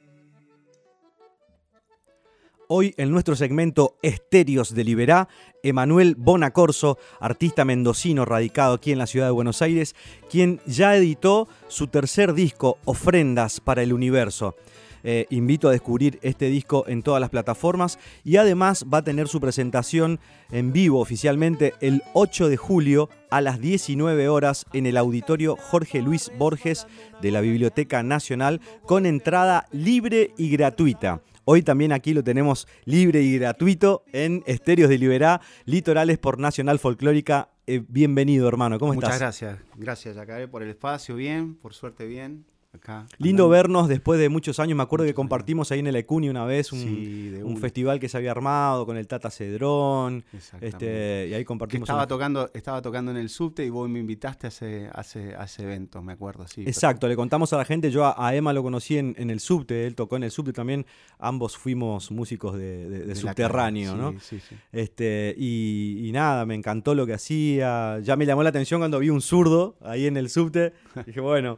Hoy 2.69 2.93
en 2.97 3.11
nuestro 3.11 3.37
segmento 3.37 3.95
Estéreos 4.01 4.75
de 4.75 4.83
Liberá, 4.83 5.29
Emanuel 5.63 6.15
Bonacorso, 6.15 6.97
artista 7.21 7.63
mendocino 7.63 8.25
radicado 8.25 8.73
aquí 8.73 8.91
en 8.91 8.97
la 8.97 9.07
ciudad 9.07 9.27
de 9.27 9.31
Buenos 9.31 9.61
Aires, 9.61 9.95
quien 10.29 10.59
ya 10.65 10.93
editó 10.97 11.47
su 11.69 11.87
tercer 11.87 12.33
disco, 12.33 12.77
Ofrendas 12.83 13.61
para 13.61 13.83
el 13.83 13.93
Universo. 13.93 14.57
Eh, 15.05 15.27
invito 15.29 15.69
a 15.69 15.71
descubrir 15.71 16.19
este 16.21 16.47
disco 16.47 16.83
en 16.89 17.03
todas 17.03 17.21
las 17.21 17.29
plataformas 17.29 17.99
y 18.25 18.35
además 18.35 18.85
va 18.93 18.97
a 18.97 19.03
tener 19.03 19.29
su 19.29 19.39
presentación 19.39 20.19
en 20.51 20.73
vivo 20.73 20.99
oficialmente 20.99 21.73
el 21.79 22.03
8 22.15 22.49
de 22.49 22.57
julio 22.57 23.09
a 23.29 23.39
las 23.39 23.61
19 23.61 24.27
horas 24.27 24.65
en 24.73 24.87
el 24.87 24.97
auditorio 24.97 25.55
Jorge 25.55 26.01
Luis 26.01 26.33
Borges 26.37 26.85
de 27.21 27.31
la 27.31 27.39
Biblioteca 27.39 28.03
Nacional 28.03 28.59
con 28.85 29.05
entrada 29.05 29.67
libre 29.71 30.31
y 30.37 30.49
gratuita. 30.49 31.21
Hoy 31.49 31.61
también 31.61 31.93
aquí 31.93 32.13
lo 32.13 32.25
tenemos 32.25 32.67
libre 32.83 33.21
y 33.21 33.39
gratuito 33.39 34.03
en 34.11 34.43
Estéreos 34.47 34.89
de 34.89 34.97
Liberá, 34.97 35.39
Litorales 35.63 36.17
por 36.17 36.39
Nacional 36.39 36.77
Folclórica. 36.77 37.51
Eh, 37.65 37.81
bienvenido, 37.87 38.49
hermano. 38.49 38.77
¿Cómo 38.77 38.93
Muchas 38.93 39.13
estás? 39.13 39.21
gracias, 39.21 39.59
gracias 39.77 40.15
Yacaré 40.17 40.49
por 40.49 40.61
el 40.61 40.69
espacio, 40.69 41.15
bien, 41.15 41.55
por 41.55 41.73
suerte 41.73 42.05
bien. 42.05 42.43
Acá. 42.73 43.07
Lindo 43.17 43.45
andando. 43.45 43.49
vernos 43.49 43.87
después 43.87 44.19
de 44.19 44.29
muchos 44.29 44.59
años. 44.59 44.75
Me 44.77 44.83
acuerdo 44.83 45.03
que 45.05 45.09
años. 45.09 45.15
compartimos 45.15 45.71
ahí 45.71 45.79
en 45.79 45.87
el 45.87 45.95
Ecuni 45.95 46.29
una 46.29 46.43
vez 46.45 46.71
un, 46.73 46.79
Sí, 46.81 47.33
festival 47.59 47.99
que 47.99 48.07
se 48.09 48.17
había 48.17 48.31
armado 48.31 48.85
con 48.85 48.97
el 48.97 49.07
Tata 49.07 49.31
Cedrón. 49.31 50.23
Este, 50.61 51.27
y 51.29 51.33
ahí 51.33 51.39
Que 51.41 51.45
compartimos. 51.45 51.87
estaba 51.87 52.01
una- 52.01 52.07
tocando, 52.07 52.51
estaba 52.53 52.81
tocando 52.81 53.09
en 53.11 53.17
el 53.17 53.29
subte 53.29 53.65
y 53.65 53.69
vos 53.69 53.89
me 53.89 53.99
invitaste 53.99 54.47
a 54.47 54.49
ese, 54.49 54.89
a 54.93 55.01
ese, 55.01 55.33
a 55.35 55.45
ese 55.45 55.63
evento, 55.63 56.01
me 56.03 56.13
acuerdo, 56.13 56.45
sí. 56.47 56.61
Exacto, 56.67 57.07
le 57.07 57.15
contamos 57.15 57.51
a 57.53 57.57
la 57.57 57.65
gente. 57.65 57.89
Yo 57.89 58.05
a, 58.05 58.15
a 58.27 58.35
Emma 58.35 58.51
lo 58.53 58.61
conocí 58.61 58.97
en, 58.97 59.15
en 59.17 59.29
el 59.29 59.39
subte, 59.39 59.87
él 59.87 59.95
tocó 59.95 60.17
en 60.17 60.23
el 60.23 60.31
subte 60.31 60.51
también. 60.53 60.85
Ambos 61.19 61.57
fuimos 61.57 62.11
músicos 62.11 62.57
de, 62.57 62.89
de- 62.89 62.89
de 62.89 62.99
De 62.99 63.07
la 63.07 63.15
subterráneo, 63.15 63.95
¿no? 63.95 64.11
Sí, 64.19 64.19
sí, 64.21 64.39
sí. 64.49 64.55
Este, 64.73 65.33
y, 65.37 66.05
y 66.07 66.11
nada, 66.11 66.45
me 66.45 66.53
encantó 66.53 66.93
lo 66.93 67.07
que 67.07 67.13
hacía. 67.13 67.99
Ya 68.03 68.15
me 68.17 68.25
llamó 68.25 68.43
la 68.43 68.49
atención 68.49 68.81
cuando 68.81 68.99
vi 68.99 69.09
un 69.09 69.21
zurdo 69.21 69.77
ahí 69.81 70.05
en 70.05 70.17
el 70.17 70.29
subte. 70.29 70.73
Dije, 71.05 71.21
bueno, 71.21 71.57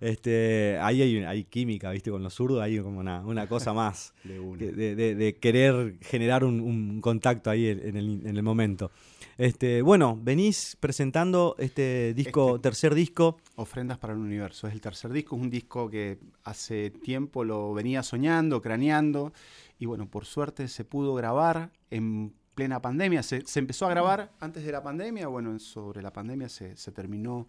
este, 0.00 0.78
ahí 0.80 1.02
hay, 1.02 1.16
hay 1.24 1.44
química, 1.44 1.90
¿viste? 1.90 2.10
Con 2.10 2.22
los 2.22 2.34
zurdos 2.34 2.60
hay 2.62 2.78
como 2.80 3.00
una, 3.00 3.20
una 3.20 3.46
cosa 3.48 3.72
más. 3.72 4.12
De 4.24 4.72
de, 4.72 4.94
de- 4.94 5.14
de 5.14 5.36
querer 5.36 5.96
generar 6.02 6.44
un, 6.44 6.60
un 6.60 7.00
contacto 7.00 7.50
ahí 7.50 7.66
en 7.68 7.86
en 7.86 7.96
el, 7.96 8.26
en 8.26 8.36
el 8.36 8.42
momento. 8.42 8.90
Este, 9.38 9.82
bueno, 9.82 10.18
venís 10.22 10.76
presentando 10.80 11.56
este 11.58 12.14
disco, 12.14 12.56
Este- 12.56 12.62
tercer 12.62 12.94
disco. 12.94 13.38
Ofrendas 13.56 13.98
para 13.98 14.14
el 14.14 14.18
Universo. 14.18 14.66
Es 14.66 14.72
el 14.72 14.80
tercer 14.80 15.12
disco, 15.12 15.36
es 15.36 15.42
un 15.42 15.50
disco 15.50 15.90
que 15.90 16.18
hace 16.44 16.90
tiempo 16.90 17.44
lo 17.44 17.72
venía 17.74 18.02
soñando, 18.02 18.60
craneando, 18.62 19.32
y 19.78 19.84
bueno, 19.86 20.08
por 20.08 20.24
suerte 20.24 20.68
se 20.68 20.84
pudo 20.84 21.14
grabar 21.14 21.70
en 21.90 22.32
plena 22.54 22.80
pandemia. 22.80 23.22
Se, 23.22 23.42
se 23.46 23.58
empezó 23.58 23.84
a 23.86 23.90
grabar 23.90 24.32
antes 24.40 24.64
de 24.64 24.72
la 24.72 24.82
pandemia, 24.82 25.28
bueno, 25.28 25.58
sobre 25.58 26.00
la 26.00 26.12
pandemia 26.12 26.48
se, 26.48 26.74
se 26.76 26.90
terminó 26.92 27.46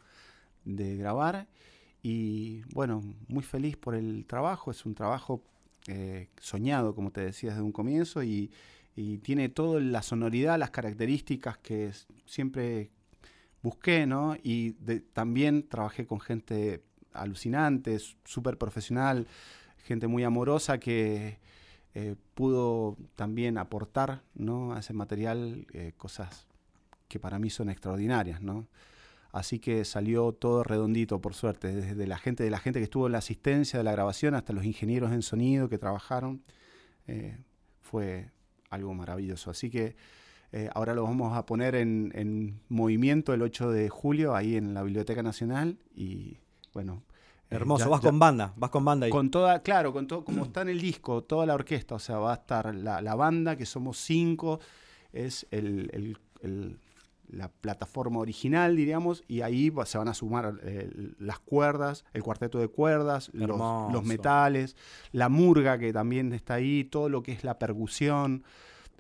de 0.66 0.98
grabar, 0.98 1.48
y 2.04 2.62
bueno, 2.74 3.04
muy 3.28 3.44
feliz 3.44 3.78
por 3.78 3.96
el 3.96 4.26
trabajo, 4.26 4.72
es 4.72 4.86
un 4.86 4.96
trabajo 4.96 5.44
eh, 5.88 6.30
soñado, 6.40 6.96
como 6.96 7.12
te 7.12 7.22
decía 7.22 7.52
desde 7.52 7.64
un 7.64 7.72
comienzo, 7.72 8.24
y, 8.24 8.52
y 8.96 9.18
tiene 9.20 9.50
toda 9.50 9.80
la 9.80 10.02
sonoridad, 10.02 10.58
las 10.58 10.72
características 10.72 11.58
que 11.58 11.92
siempre 12.26 12.90
busqué, 13.62 14.06
¿no? 14.06 14.36
Y 14.44 14.74
también 15.14 15.68
trabajé 15.68 16.06
con 16.06 16.20
gente 16.20 16.84
alucinante, 17.14 17.98
súper 18.24 18.58
profesional, 18.58 19.28
gente 19.84 20.08
muy 20.08 20.24
amorosa 20.24 20.80
que 20.80 21.40
eh, 21.94 22.16
pudo 22.34 22.98
también 23.16 23.58
aportar, 23.58 24.22
¿no? 24.36 24.74
A 24.74 24.80
ese 24.80 24.94
material 24.94 25.66
eh, 25.74 25.94
cosas 25.98 26.48
que 27.08 27.20
para 27.20 27.40
mí 27.40 27.50
son 27.50 27.70
extraordinarias, 27.70 28.42
¿no? 28.42 28.68
Así 29.32 29.60
que 29.60 29.86
salió 29.86 30.32
todo 30.32 30.64
redondito, 30.64 31.20
por 31.22 31.34
suerte, 31.34 31.74
desde 31.74 32.08
la 32.08 32.18
gente, 32.18 32.44
de 32.44 32.50
la 32.50 32.60
gente 32.60 32.80
que 32.80 32.84
estuvo 32.86 33.06
en 33.08 33.12
la 33.12 33.18
asistencia 33.20 33.78
de 33.78 33.84
la 33.84 33.92
grabación 33.92 34.34
hasta 34.36 34.54
los 34.54 34.66
ingenieros 34.66 35.12
en 35.12 35.22
sonido 35.22 35.70
que 35.70 35.78
trabajaron. 35.78 36.42
eh, 37.08 37.38
fue 37.82 38.32
algo 38.70 38.94
maravilloso. 38.94 39.50
Así 39.52 39.70
que 39.70 39.96
eh, 40.52 40.70
ahora 40.74 40.94
lo 40.94 41.04
vamos 41.04 41.38
a 41.38 41.46
poner 41.46 41.76
en, 41.76 42.12
en 42.16 42.60
movimiento 42.68 43.34
el 43.34 43.42
8 43.42 43.70
de 43.72 43.88
julio 43.90 44.36
ahí 44.36 44.56
en 44.58 44.74
la 44.74 44.84
Biblioteca 44.84 45.24
Nacional 45.24 45.78
y 45.96 46.38
bueno. 46.74 47.04
eh, 47.50 47.56
Hermoso, 47.56 47.86
ya- 47.86 47.90
vas 47.90 48.02
ya- 48.02 48.10
con 48.10 48.20
banda, 48.20 48.54
vas 48.58 48.70
con 48.70 48.84
banda 48.84 49.06
ahí. 49.06 49.12
con 49.12 49.32
toda, 49.32 49.62
claro, 49.62 49.94
con 49.94 50.06
todo, 50.08 50.26
como 50.26 50.44
está 50.44 50.64
en 50.64 50.70
el 50.70 50.82
disco, 50.82 51.24
toda 51.24 51.46
la 51.46 51.54
orquesta, 51.54 51.96
o 51.96 52.00
sea, 52.00 52.18
va 52.18 52.32
a 52.32 52.36
estar 52.36 52.76
la, 52.76 53.02
la 53.02 53.16
banda, 53.16 53.56
que 53.56 53.66
somos 53.66 53.98
cinco, 54.00 54.60
es 55.14 55.48
el, 55.52 55.90
el- 55.94 56.18
el- 56.42 56.78
la 57.30 57.50
plataforma 57.50 58.20
original, 58.20 58.76
diríamos, 58.76 59.24
y 59.28 59.42
ahí 59.42 59.72
se 59.86 59.98
van 59.98 60.08
a 60.08 60.14
sumar 60.14 60.60
eh, 60.64 60.90
las 61.20 61.40
cuerdas, 61.40 62.06
el 62.14 62.24
cuarteto 62.24 62.60
de 62.60 62.68
cuerdas, 62.68 63.30
los, 63.34 64.04
metales, 64.04 64.76
la 65.12 65.30
murga 65.30 65.78
que 65.78 65.92
también 65.92 66.32
está 66.34 66.56
ahí, 66.56 66.84
todo 66.86 67.10
lo 67.10 67.24
que 67.24 67.34
es 67.34 67.44
la 67.44 67.60
percusión, 67.60 68.44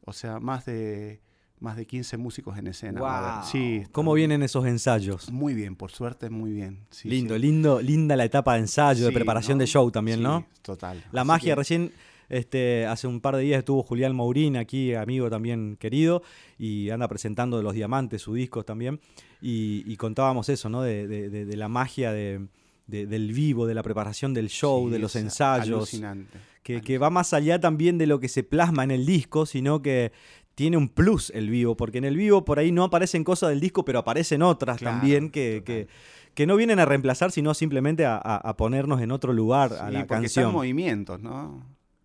o 0.05 0.13
sea, 0.13 0.39
más 0.39 0.65
de, 0.65 1.21
más 1.59 1.77
de 1.77 1.85
15 1.85 2.17
músicos 2.17 2.57
en 2.57 2.67
escena. 2.67 2.99
Guau. 2.99 3.43
Sí, 3.45 3.83
¿Cómo 3.91 4.13
vienen 4.13 4.43
esos 4.43 4.65
ensayos? 4.65 5.31
Muy 5.31 5.53
bien, 5.53 5.75
por 5.75 5.91
suerte, 5.91 6.29
muy 6.29 6.51
bien. 6.51 6.85
Sí, 6.89 7.09
lindo, 7.09 7.35
sí. 7.35 7.41
lindo, 7.41 7.81
linda 7.81 8.15
la 8.15 8.25
etapa 8.25 8.55
de 8.55 8.61
ensayo, 8.61 9.05
de 9.05 9.11
preparación 9.11 9.57
¿no? 9.57 9.61
de 9.61 9.67
show 9.67 9.89
también, 9.89 10.21
¿no? 10.21 10.45
Total. 10.61 11.03
La 11.11 11.21
Así 11.21 11.27
magia, 11.27 11.51
que- 11.51 11.55
recién 11.55 11.93
este, 12.29 12.85
hace 12.85 13.07
un 13.07 13.21
par 13.21 13.35
de 13.35 13.43
días 13.43 13.59
estuvo 13.59 13.83
Julián 13.83 14.15
Maurín 14.15 14.57
aquí, 14.57 14.93
amigo 14.93 15.29
también 15.29 15.77
querido, 15.77 16.21
y 16.57 16.89
anda 16.89 17.07
presentando 17.07 17.61
Los 17.61 17.73
Diamantes, 17.73 18.21
su 18.21 18.33
disco 18.33 18.63
también, 18.63 18.99
y, 19.41 19.83
y 19.91 19.95
contábamos 19.97 20.49
eso, 20.49 20.69
¿no? 20.69 20.81
De, 20.81 21.07
de- 21.07 21.29
de- 21.29 21.45
de 21.45 21.57
la 21.57 21.67
magia 21.69 22.11
de- 22.11 22.47
de- 22.87 23.05
del 23.05 23.33
vivo, 23.33 23.65
de 23.67 23.73
la 23.75 23.83
preparación 23.83 24.33
del 24.33 24.49
show, 24.49 24.85
Sí, 24.87 24.91
de 24.93 24.99
los 24.99 25.15
ensayos, 25.15 25.67
Alucinante. 25.93 26.37
que, 26.63 26.81
que 26.81 26.97
va 26.97 27.09
más 27.09 27.33
allá 27.33 27.59
también 27.59 27.97
de 27.97 28.07
lo 28.07 28.19
que 28.19 28.29
se 28.29 28.43
plasma 28.43 28.83
en 28.83 28.91
el 28.91 29.05
disco, 29.05 29.45
sino 29.45 29.81
que 29.81 30.11
tiene 30.55 30.75
un 30.77 30.89
plus 30.89 31.29
el 31.35 31.49
vivo, 31.49 31.75
porque 31.77 31.97
en 31.99 32.05
el 32.05 32.15
vivo 32.17 32.43
por 32.45 32.59
ahí 32.59 32.71
no 32.71 32.83
aparecen 32.85 33.23
cosas 33.23 33.49
del 33.49 33.59
disco, 33.59 33.85
pero 33.85 33.99
aparecen 33.99 34.41
otras 34.41 34.77
Claro, 34.79 34.97
también 34.97 35.29
que, 35.29 35.61
que, 35.65 35.87
que 36.33 36.47
no 36.47 36.55
vienen 36.55 36.79
a 36.79 36.85
reemplazar, 36.85 37.31
sino 37.31 37.53
simplemente 37.53 38.05
a, 38.05 38.15
a- 38.15 38.37
a 38.37 38.57
ponernos 38.57 39.01
en 39.01 39.11
otro 39.11 39.33
lugar 39.33 39.73
a 39.73 39.91
la 39.91 39.99
porque 40.07 40.21
canción. 40.21 40.51
movimientos, 40.53 41.21
¿no? 41.21 41.63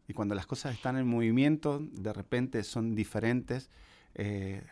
Y 0.08 0.12
cuando 0.12 0.34
las 0.34 0.46
cosas 0.46 0.74
están 0.74 0.96
en 0.96 1.06
movimiento, 1.06 1.80
de 1.80 2.12
repente 2.12 2.64
son 2.64 2.94
diferentes, 2.94 3.70
eh, 4.14 4.62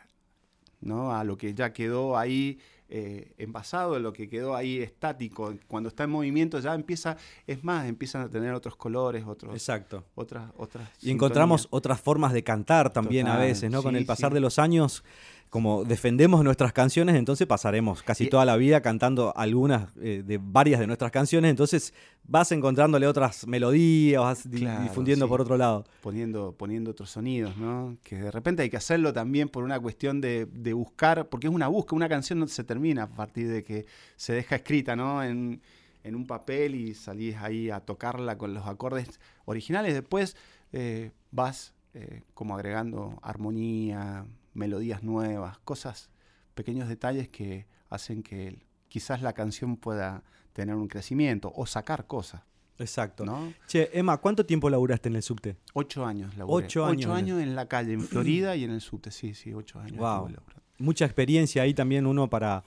¿no? 0.80 1.12
A 1.14 1.24
lo 1.24 1.36
que 1.36 1.54
ya 1.54 1.72
quedó 1.72 2.16
ahí 2.16 2.58
eh, 2.92 3.34
envasado, 3.38 4.00
lo 4.00 4.12
que 4.12 4.28
quedó 4.28 4.56
ahí 4.56 4.80
estático. 4.80 5.54
Cuando 5.68 5.88
está 5.88 6.04
en 6.04 6.10
movimiento 6.10 6.58
ya 6.58 6.74
empieza, 6.74 7.16
es 7.46 7.62
más, 7.62 7.86
empiezan 7.86 8.22
a 8.22 8.28
tener 8.28 8.52
otros 8.52 8.74
colores, 8.74 9.24
otros, 9.26 9.54
Exacto. 9.54 10.04
otras, 10.16 10.50
otras. 10.56 10.88
Y 11.00 11.12
encontramos 11.12 11.68
otras 11.70 12.00
formas 12.00 12.32
de 12.32 12.42
cantar 12.42 12.92
también 12.92 13.28
a 13.28 13.36
veces, 13.36 13.70
¿no? 13.70 13.84
Con 13.84 13.94
el 13.94 14.04
pasar 14.06 14.32
sí. 14.32 14.34
de 14.34 14.40
los 14.40 14.58
años, 14.58 15.04
como 15.50 15.84
defendemos 15.84 16.44
nuestras 16.44 16.72
canciones, 16.72 17.16
entonces 17.16 17.46
pasaremos 17.46 18.02
casi 18.04 18.28
toda 18.28 18.44
la 18.44 18.56
vida 18.56 18.80
cantando 18.80 19.36
algunas 19.36 19.88
eh, 20.00 20.22
de 20.24 20.38
varias 20.40 20.78
de 20.78 20.86
nuestras 20.86 21.10
canciones, 21.10 21.50
entonces 21.50 21.92
vas 22.24 22.52
encontrándole 22.52 23.06
otras 23.08 23.46
melodías, 23.48 24.22
vas 24.22 24.48
Claro, 24.50 24.82
difundiendo 24.84 25.26
sí. 25.26 25.28
por 25.28 25.40
otro 25.40 25.56
lado. 25.56 25.84
poniendo, 26.02 26.52
poniendo 26.56 26.92
otros 26.92 27.10
sonidos, 27.10 27.56
¿no? 27.56 27.96
Que 28.04 28.16
de 28.16 28.30
repente 28.30 28.62
hay 28.62 28.70
que 28.70 28.76
hacerlo 28.76 29.12
también 29.12 29.48
por 29.48 29.64
una 29.64 29.80
cuestión 29.80 30.20
de, 30.20 30.46
de 30.46 30.72
buscar, 30.72 31.28
porque 31.28 31.48
es 31.48 31.52
una 31.52 31.66
búsqueda, 31.66 31.96
una 31.96 32.08
canción 32.08 32.38
no 32.38 32.46
se 32.46 32.62
termina 32.62 33.02
a 33.02 33.08
partir 33.08 33.48
de 33.48 33.64
que 33.64 33.86
se 34.16 34.32
deja 34.32 34.54
escrita, 34.56 34.94
¿no? 34.94 35.22
En, 35.24 35.60
en 36.04 36.14
un 36.14 36.26
papel 36.26 36.76
y 36.76 36.94
salís 36.94 37.36
ahí 37.36 37.70
a 37.70 37.80
tocarla 37.80 38.38
con 38.38 38.54
los 38.54 38.66
acordes 38.66 39.18
originales. 39.46 39.94
Después 39.94 40.36
eh, 40.72 41.10
vas 41.32 41.74
eh, 41.92 42.22
como 42.34 42.54
agregando 42.54 43.18
armonía, 43.20 44.24
melodías 44.60 45.02
nuevas, 45.02 45.58
cosas, 45.64 46.10
pequeños 46.54 46.88
detalles 46.88 47.28
que 47.28 47.66
hacen 47.88 48.22
que 48.22 48.58
quizás 48.88 49.22
la 49.22 49.32
canción 49.32 49.76
pueda 49.76 50.22
tener 50.52 50.74
un 50.74 50.86
crecimiento 50.88 51.50
o 51.56 51.64
sacar 51.66 52.06
cosas, 52.06 52.42
Exacto. 52.78 53.24
¿no? 53.24 53.52
Che, 53.66 53.90
Emma, 53.98 54.16
¿cuánto 54.18 54.44
tiempo 54.44 54.68
laburaste 54.70 55.08
en 55.08 55.16
el 55.16 55.22
subte? 55.22 55.56
Ocho 55.74 56.04
años 56.06 56.36
laburé. 56.36 56.66
Ocho 56.66 56.84
años 56.86 57.06
el- 57.06 57.16
años 57.16 57.40
en 57.42 57.54
la 57.54 57.66
calle, 57.66 57.92
en 57.94 58.00
Florida 58.02 58.54
y 58.56 58.64
en 58.64 58.70
el 58.72 58.80
subte, 58.80 59.10
sí, 59.10 59.34
sí, 59.34 59.52
ocho 59.54 59.78
años. 59.80 59.96
Laburando. 60.00 60.42
Mucha 60.78 61.04
experiencia 61.04 61.62
ahí 61.62 61.74
también 61.74 62.06
uno 62.06 62.28
para 62.30 62.64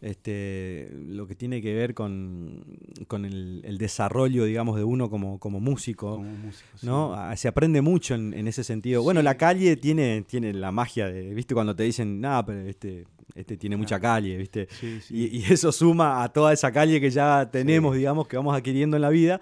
este, 0.00 0.90
lo 0.92 1.26
que 1.26 1.34
tiene 1.34 1.60
que 1.60 1.74
ver 1.74 1.94
con, 1.94 2.64
con 3.06 3.24
el, 3.24 3.60
el 3.64 3.78
desarrollo, 3.78 4.44
digamos, 4.44 4.76
de 4.76 4.84
uno 4.84 5.10
como, 5.10 5.38
como 5.38 5.60
músico. 5.60 6.16
Como 6.16 6.30
músico, 6.30 6.68
sí. 6.76 6.86
¿no? 6.86 7.14
Ah, 7.14 7.36
Se 7.36 7.48
aprende 7.48 7.82
mucho 7.82 8.14
en, 8.14 8.32
en 8.32 8.48
ese 8.48 8.64
sentido. 8.64 9.02
Bueno, 9.02 9.20
la 9.22 9.36
calle 9.36 9.76
tiene, 9.76 10.22
tiene 10.22 10.52
la 10.54 10.72
magia 10.72 11.08
de, 11.08 11.34
¿viste? 11.34 11.54
Cuando 11.54 11.76
te 11.76 11.82
dicen, 11.82 12.20
nada, 12.20 12.44
pero 12.46 12.60
este, 12.60 13.04
este 13.34 13.56
tiene 13.56 13.76
mucha 13.76 14.00
calle, 14.00 14.36
¿viste? 14.36 14.68
Sí. 14.70 15.00
Y, 15.10 15.38
y 15.38 15.44
eso 15.52 15.70
suma 15.70 16.22
a 16.22 16.32
toda 16.32 16.52
esa 16.52 16.72
calle 16.72 17.00
que 17.00 17.10
ya 17.10 17.50
tenemos, 17.50 17.94
digamos, 17.94 18.26
que 18.26 18.36
vamos 18.36 18.56
adquiriendo 18.56 18.96
en 18.96 19.02
la 19.02 19.10
vida. 19.10 19.40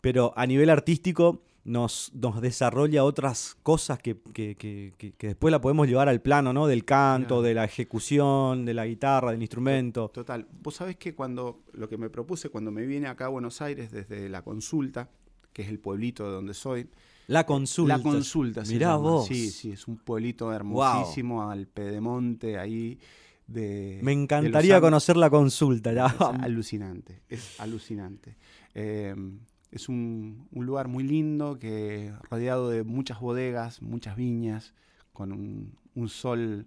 Pero 0.00 0.32
a 0.36 0.46
nivel 0.46 0.70
artístico 0.70 1.42
nos, 1.68 2.10
nos 2.14 2.40
desarrolla 2.40 3.04
otras 3.04 3.56
cosas 3.62 3.98
que, 3.98 4.16
que- 4.32 4.56
que- 4.56 4.92
que- 4.96 5.26
después 5.28 5.52
la 5.52 5.60
podemos 5.60 5.86
llevar 5.86 6.08
al 6.08 6.20
plano, 6.20 6.52
¿no? 6.52 6.66
Del 6.66 6.84
canto, 6.84 7.26
Claro. 7.36 7.42
de 7.42 7.54
la 7.54 7.64
ejecución, 7.64 8.64
de 8.64 8.74
la 8.74 8.86
guitarra, 8.86 9.32
del 9.32 9.42
instrumento. 9.42 10.08
Total. 10.08 10.46
Vos 10.62 10.74
sabés 10.76 10.96
que 10.96 11.14
cuando 11.14 11.62
lo 11.72 11.88
que 11.88 11.96
me 11.98 12.10
propuse 12.10 12.48
cuando 12.48 12.70
me 12.70 12.86
vine 12.86 13.06
acá 13.06 13.26
a 13.26 13.28
Buenos 13.28 13.60
Aires 13.62 13.90
desde 13.92 14.28
la 14.28 14.42
consulta, 14.42 15.10
que 15.52 15.62
es 15.62 15.68
el 15.68 15.78
pueblito 15.78 16.24
de 16.24 16.30
donde 16.32 16.54
soy. 16.54 16.88
La 17.26 17.44
consulta. 17.44 17.96
La 17.98 18.02
consulta, 18.02 18.64
se 18.64 18.72
Mirá 18.72 18.88
llama. 18.92 18.98
vos. 19.10 19.26
Sí, 19.26 19.50
sí, 19.50 19.70
es 19.72 19.86
un 19.86 19.98
pueblito 19.98 20.50
hermosísimo 20.52 21.50
al 21.50 21.66
pedemonte 21.66 22.56
ahí 22.58 22.98
de. 23.46 24.00
Me 24.02 24.12
encantaría 24.12 24.80
conocer 24.80 25.16
la 25.18 25.28
consulta. 25.28 25.92
Ya. 25.92 26.06
Es 26.06 26.20
alucinante, 26.42 27.20
es 27.28 27.60
alucinante. 27.60 28.36
Eh, 28.74 29.14
es 29.70 29.88
un, 29.88 30.48
un 30.52 30.66
lugar 30.66 30.88
muy 30.88 31.04
lindo, 31.04 31.58
que 31.58 32.12
rodeado 32.30 32.70
de 32.70 32.84
muchas 32.84 33.20
bodegas, 33.20 33.82
muchas 33.82 34.16
viñas, 34.16 34.74
con 35.12 35.32
un, 35.32 35.76
un 35.94 36.08
sol 36.08 36.66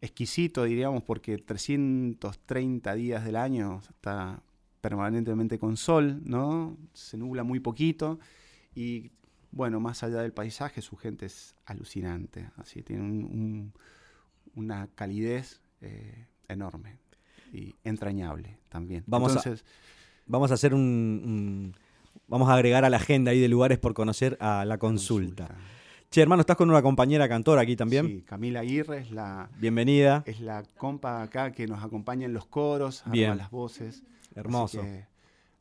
exquisito, 0.00 0.64
diríamos, 0.64 1.02
porque 1.02 1.38
330 1.38 2.94
días 2.94 3.24
del 3.24 3.36
año 3.36 3.80
está 3.88 4.42
permanentemente 4.80 5.58
con 5.58 5.76
sol, 5.76 6.20
¿no? 6.24 6.76
Se 6.92 7.16
nubla 7.16 7.42
muy 7.42 7.58
poquito 7.60 8.18
y, 8.74 9.12
bueno, 9.50 9.80
más 9.80 10.02
allá 10.02 10.20
del 10.20 10.32
paisaje, 10.32 10.82
su 10.82 10.96
gente 10.96 11.26
es 11.26 11.54
alucinante, 11.64 12.50
así, 12.56 12.82
tiene 12.82 13.02
un- 13.02 13.24
un- 13.24 13.72
una 14.54 14.88
calidez 14.94 15.60
eh, 15.80 16.26
enorme 16.48 16.98
y 17.52 17.74
entrañable 17.84 18.58
también. 18.68 19.04
Vamos 19.06 19.32
a- 19.36 19.38
Entonces, 19.38 19.64
Vamos 20.26 20.50
a 20.50 20.54
hacer 20.54 20.74
un, 20.74 20.80
un- 20.80 21.74
Vamos 22.26 22.48
a 22.48 22.54
agregar 22.54 22.84
a 22.84 22.90
la 22.90 22.96
agenda 22.96 23.32
ahí 23.32 23.40
de 23.40 23.48
lugares 23.48 23.78
por 23.78 23.92
conocer 23.92 24.36
a 24.40 24.64
la 24.64 24.78
consulta. 24.78 25.48
Che, 26.10 26.22
hermano, 26.22 26.40
estás 26.40 26.56
con 26.56 26.70
una 26.70 26.80
compañera 26.80 27.28
cantora 27.28 27.60
aquí 27.62 27.76
también. 27.76 28.06
Sí, 28.06 28.22
Camila 28.26 28.60
Aguirre 28.60 28.98
es 28.98 29.10
la, 29.10 29.50
Bienvenida. 29.58 30.22
es 30.26 30.40
la 30.40 30.62
compa 30.78 31.22
acá 31.22 31.52
que 31.52 31.66
nos 31.66 31.84
acompaña 31.84 32.24
en 32.24 32.32
los 32.32 32.46
coros, 32.46 33.02
arma 33.02 33.12
Bien. 33.12 33.36
las 33.36 33.50
voces. 33.50 34.02
Así 34.30 34.40
Hermoso. 34.40 34.80
que 34.80 35.04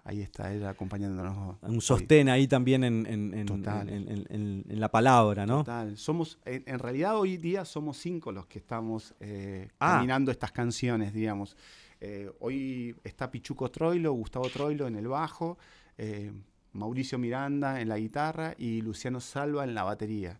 ahí 0.05 0.21
está 0.21 0.53
ella 0.53 0.69
acompañándonos. 0.69 1.57
Un 1.63 1.81
sostén 1.81 2.29
ahí 2.29 2.47
también 2.47 2.83
en, 2.85 3.05
en- 3.07 3.33
en- 3.33 3.45
Total. 3.45 4.63
la 4.69 4.89
palabra, 4.89 5.45
¿no? 5.45 5.59
Total. 5.59 5.97
Somos, 5.97 6.37
en, 6.45 6.63
en 6.65 6.79
realidad 6.79 7.17
hoy 7.19 7.35
día 7.37 7.65
somos 7.65 7.97
cinco 7.97 8.31
los 8.31 8.45
que 8.45 8.59
estamos 8.59 9.13
eh, 9.19 9.67
Ah. 9.79 9.95
caminando 9.95 10.31
estas 10.31 10.51
canciones, 10.51 11.13
digamos. 11.13 11.57
Eh, 12.05 12.29
hoy 12.41 12.93
está 13.05 13.31
Pichuco 13.31 13.71
Troilo, 13.71 14.11
Gustavo 14.11 14.49
Troilo 14.49 14.87
en 14.87 14.97
el 14.97 15.07
bajo, 15.07 15.57
eh, 15.97 16.33
Mauricio 16.73 17.17
Miranda 17.17 17.79
en 17.79 17.87
la 17.87 17.97
guitarra 17.97 18.55
y 18.57 18.81
Luciano 18.81 19.21
Salva 19.21 19.63
en 19.63 19.73
la 19.73 19.83
batería. 19.83 20.37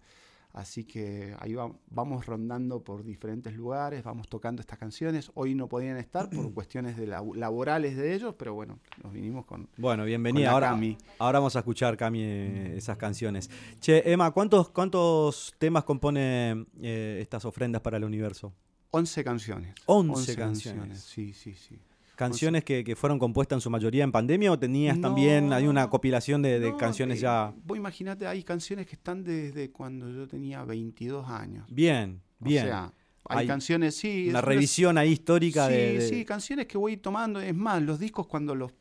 Así 0.51 0.83
que 0.83 1.33
ahí 1.39 1.53
va- 1.53 1.71
vamos 1.89 2.25
rondando 2.25 2.83
por 2.83 3.05
diferentes 3.05 3.53
lugares, 3.53 4.03
vamos 4.03 4.27
tocando 4.27 4.59
estas 4.59 4.77
canciones. 4.77 5.31
Hoy 5.35 5.55
no 5.55 5.69
podían 5.69 5.95
estar 5.97 6.29
por 6.29 6.53
cuestiones 6.53 6.97
de 6.97 7.07
laborales 7.07 7.95
de 7.95 8.13
ellos, 8.13 8.35
pero 8.37 8.53
bueno, 8.53 8.77
nos 9.01 9.13
vinimos 9.13 9.45
con... 9.45 9.69
Bueno, 9.77 10.03
bienvenida. 10.03 10.47
Con 10.47 10.53
Ahora, 10.55 10.69
Cami. 10.71 10.97
ahora 11.17 11.39
vamos 11.39 11.55
a 11.55 11.59
escuchar, 11.59 11.95
Cami, 11.95 12.21
eh, 12.23 12.73
esas 12.75 12.97
canciones. 12.97 13.49
Che, 13.79 14.11
Emma, 14.11 14.29
¿cuántos, 14.31 14.69
cuántos 14.69 15.55
temas 15.57 15.85
compone 15.85 16.65
eh, 16.81 17.19
estas 17.21 17.45
ofrendas 17.45 17.81
para 17.81 17.95
el 17.95 18.03
universo? 18.03 18.53
11 18.95 19.23
canciones. 19.23 19.73
11 19.87 20.35
canciones. 20.35 20.99
Sí, 21.01 21.33
sí, 21.33 21.55
sí. 21.55 21.79
¿Canciones 22.15 22.63
que, 22.63 22.83
que 22.83 22.95
fueron 22.95 23.17
compuestas 23.17 23.57
en 23.57 23.61
su 23.61 23.71
mayoría 23.71 24.03
en 24.03 24.11
pandemia 24.11 24.51
o 24.51 24.59
tenías 24.59 25.01
también, 25.01 25.51
hay 25.51 25.65
una 25.65 25.89
compilación 25.89 26.43
de, 26.43 26.59
de 26.59 26.69
No, 26.69 26.77
canciones 26.77 27.17
eh, 27.17 27.21
ya... 27.23 27.51
Vos 27.65 27.75
imaginate, 27.75 28.27
hay 28.27 28.43
canciones 28.43 28.85
que 28.85 28.93
están 28.93 29.23
desde 29.23 29.71
cuando 29.71 30.07
yo 30.11 30.27
tenía 30.27 30.63
22 30.63 31.27
años. 31.27 31.65
Bien, 31.71 32.21
bien. 32.39 32.65
O 32.65 32.67
sea, 32.67 32.93
hay, 33.25 33.37
Hay 33.39 33.47
canciones, 33.47 33.95
sí. 33.95 34.27
una 34.29 34.39
es 34.39 34.45
revisión 34.45 34.97
ahí 34.99 35.13
histórica 35.13 35.65
sí, 35.67 35.73
de, 35.73 35.93
de- 35.93 36.07
Sí, 36.07 36.23
canciones 36.23 36.67
que 36.67 36.77
voy 36.77 36.97
tomando. 36.97 37.41
Es 37.41 37.55
más, 37.55 37.81
los 37.81 37.97
discos 37.97 38.27
cuando 38.27 38.53
los, 38.53 38.71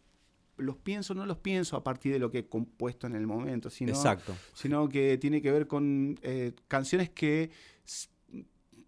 los 0.59 0.77
pienso, 0.77 1.14
no 1.14 1.25
los 1.25 1.38
pienso 1.38 1.77
a 1.79 1.83
partir 1.83 2.12
de 2.12 2.18
lo 2.18 2.31
que 2.31 2.40
he 2.40 2.46
compuesto 2.46 3.07
en 3.07 3.14
el 3.14 3.27
momento, 3.27 3.70
sino, 3.70 3.92
Exacto. 3.92 4.37
sino 4.53 4.90
que 4.90 5.16
tiene 5.16 5.40
que 5.40 5.51
ver 5.51 5.66
con 5.66 6.18
eh, 6.22 6.53
canciones 6.68 7.09
que 7.09 7.51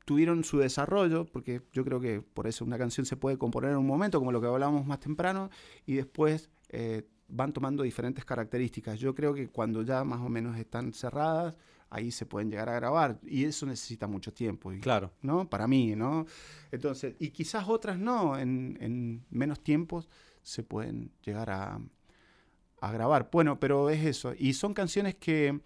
tuvieron 0.05 0.45
su 0.45 0.59
desarrollo, 0.59 1.25
porque 1.27 1.63
yo 1.73 1.85
creo 1.85 2.01
que 2.01 2.21
por 2.21 2.47
eso 2.47 2.65
una 2.65 2.79
canción 2.79 3.07
se 3.07 3.17
puede 3.17 3.39
componer 3.39 3.71
en 3.71 3.79
un 3.79 3.87
momento, 3.87 4.19
como 4.19 4.33
lo 4.33 4.41
que 4.41 4.47
hablábamos 4.47 4.85
más 4.87 5.01
temprano, 5.01 5.51
y 5.87 5.95
después 5.95 6.51
eh, 6.69 7.03
van 7.29 7.53
tomando 7.53 7.83
diferentes 7.83 8.25
características. 8.25 8.99
Yo 8.99 9.15
creo 9.15 9.33
que 9.35 9.49
cuando 9.49 9.83
ya 9.83 10.05
más 10.05 10.21
o 10.21 10.29
menos 10.29 10.59
están 10.59 10.93
cerradas, 10.93 11.57
ahí 11.91 12.11
se 12.11 12.27
pueden 12.27 12.51
llegar 12.51 12.69
a 12.69 12.75
grabar, 12.75 13.19
y 13.23 13.45
eso 13.45 13.67
necesita 13.67 14.07
mucho 14.07 14.33
tiempo. 14.33 14.73
y- 14.73 14.81
Claro. 14.81 15.13
¿no? 15.23 15.49
Para 15.49 15.67
mí, 15.67 15.95
¿no? 15.97 16.27
Entonces, 16.73 17.15
y 17.19 17.31
quizás 17.31 17.69
otras 17.69 17.99
no, 17.99 18.37
en, 18.39 18.77
en 18.81 19.25
menos 19.31 19.63
tiempos 19.63 20.09
se 20.43 20.63
pueden 20.65 21.13
llegar 21.25 21.49
a, 21.51 21.81
a 22.81 22.93
grabar. 22.93 23.31
Bueno, 23.33 23.59
pero 23.59 23.89
es 23.91 24.05
eso. 24.05 24.35
Y 24.37 24.53
son 24.55 24.75
canciones 24.75 25.15
que 25.15 25.61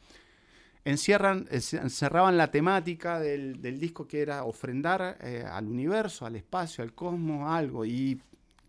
encierran, 0.90 1.46
enci- 1.46 1.81
encerraban 1.81 2.37
la 2.37 2.51
temática 2.51 3.18
del, 3.20 3.61
del 3.61 3.79
disco 3.79 4.07
que 4.07 4.20
era 4.22 4.44
ofrendar 4.44 5.18
eh, 5.20 5.44
al 5.48 5.66
universo, 5.66 6.27
al 6.27 6.37
espacio, 6.37 6.83
al 6.85 6.92
cosmos, 6.94 7.48
algo. 7.51 7.85
¿Y 7.85 8.20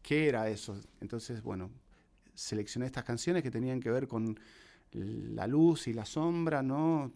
qué 0.01 0.27
era 0.29 0.47
eso? 0.49 0.77
Entonces, 1.01 1.41
bueno, 1.43 1.69
seleccioné 2.33 2.85
estas 2.85 3.03
canciones 3.03 3.43
que 3.43 3.51
tenían 3.51 3.79
que 3.79 3.89
ver 3.91 4.07
con 4.07 4.39
la 4.91 5.45
luz 5.47 5.87
y 5.87 5.93
la 5.93 6.05
sombra, 6.05 6.63
¿no? 6.63 7.11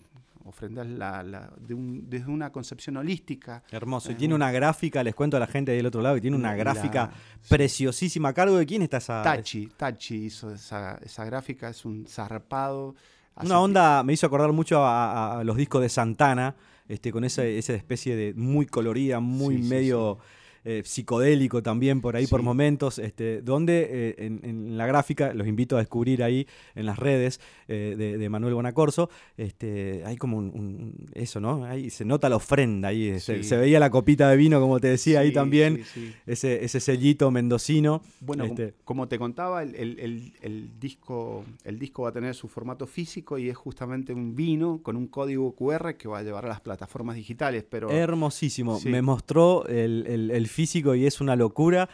Ofrendar 0.45 0.85
la, 0.85 1.23
la- 1.23 1.53
de 1.57 1.73
un- 1.73 2.09
desde 2.09 2.29
una 2.29 2.51
concepción 2.51 2.97
holística. 2.97 3.63
Hermoso. 3.71 4.09
Y 4.11 4.13
Eh, 4.13 4.17
tiene 4.17 4.35
una 4.35 4.51
gráfica, 4.51 5.01
les 5.01 5.15
cuento 5.15 5.37
a 5.37 5.39
la 5.39 5.47
gente 5.47 5.71
del 5.71 5.85
otro 5.85 6.01
lado, 6.01 6.15
que 6.15 6.21
tiene 6.21 6.35
una 6.35 6.53
gráfica 6.53 7.11
sí. 7.41 7.47
preciosísima. 7.49 8.29
¿A 8.29 8.33
cargo 8.33 8.57
de 8.57 8.65
quién 8.65 8.81
está 8.81 8.97
esa? 8.97 9.21
Tachi, 9.23 9.67
Tachi 9.77 10.25
hizo 10.25 10.51
esa, 10.53 10.97
esa 11.01 11.23
gráfica, 11.25 11.69
es 11.69 11.85
un 11.85 12.05
zarpado. 12.07 12.93
Una 13.41 13.59
onda, 13.59 14.03
me 14.03 14.13
hizo 14.13 14.27
acordar 14.27 14.51
mucho 14.51 14.83
a, 14.85 15.41
los 15.43 15.57
discos 15.57 15.81
de 15.81 15.89
Santana, 15.89 16.55
este, 16.87 17.11
con 17.11 17.23
esa, 17.23 17.43
esa 17.45 17.73
especie 17.73 18.15
de 18.15 18.33
muy 18.33 18.65
colorida, 18.65 19.19
muy 19.19 19.57
Sí, 19.57 19.63
sí, 19.63 19.69
medio 19.69 20.19
eh, 20.65 20.81
psicodélico 20.85 21.61
también 21.61 22.01
por 22.01 22.15
ahí 22.15 22.27
por 22.27 22.41
momentos, 22.41 22.99
este, 22.99 23.41
donde 23.41 23.87
eh, 23.91 24.15
en, 24.19 24.39
en 24.43 24.77
la 24.77 24.85
gráfica, 24.87 25.33
los 25.33 25.47
invito 25.47 25.75
a 25.75 25.79
descubrir 25.79 26.23
ahí 26.23 26.47
en 26.75 26.85
las 26.85 26.97
redes 26.97 27.39
eh, 27.67 27.95
de, 27.97 28.17
de 28.17 28.29
Manuel 28.29 28.53
Bonacorso, 28.53 29.09
este, 29.37 30.03
hay 30.05 30.15
como 30.17 30.37
un, 30.37 30.45
un- 30.45 31.05
eso, 31.13 31.39
¿no? 31.39 31.65
Ahí 31.65 31.89
se 31.89 32.05
nota 32.05 32.29
la 32.29 32.37
ofrenda 32.37 32.89
ahí, 32.89 33.19
se, 33.19 33.37
Sí. 33.37 33.43
se 33.43 33.57
veía 33.57 33.79
la 33.79 33.89
copita 33.89 34.29
de 34.29 34.37
vino, 34.37 34.59
como 34.59 34.79
te 34.79 34.87
decía 34.87 35.19
ahí 35.21 35.31
también. 35.33 35.83
Ese, 36.25 36.63
ese 36.63 36.79
sellito 36.79 37.29
mendocino. 37.31 38.01
Bueno, 38.21 38.47
com- 38.47 38.51
este, 38.57 38.73
como 38.85 39.07
te 39.07 39.17
contaba, 39.19 39.63
el, 39.63 39.75
el- 39.75 39.99
el- 39.99 40.33
el 40.41 40.79
disco, 40.79 41.43
el 41.63 41.79
disco 41.79 42.03
va 42.03 42.09
a 42.09 42.11
tener 42.13 42.35
su 42.35 42.47
formato 42.47 42.87
físico 42.87 43.37
y 43.37 43.49
es 43.49 43.57
justamente 43.57 44.13
un 44.13 44.35
vino 44.35 44.79
con 44.83 44.95
un 44.95 45.07
código 45.07 45.53
QR 45.55 45.95
que 45.97 46.07
va 46.07 46.19
a 46.19 46.23
llevar 46.23 46.45
a 46.45 46.49
las 46.49 46.61
plataformas 46.61 47.15
digitales. 47.15 47.65
Pero 47.69 47.89
Hermosísimo. 47.89 48.79
Sí. 48.79 48.89
Me 48.89 49.01
mostró 49.01 49.65
el, 49.67 50.05
el- 50.07 50.31
el 50.31 50.47
físico 50.53 50.95
y 50.95 51.05
es 51.05 51.19
una 51.19 51.35
locura. 51.35 51.89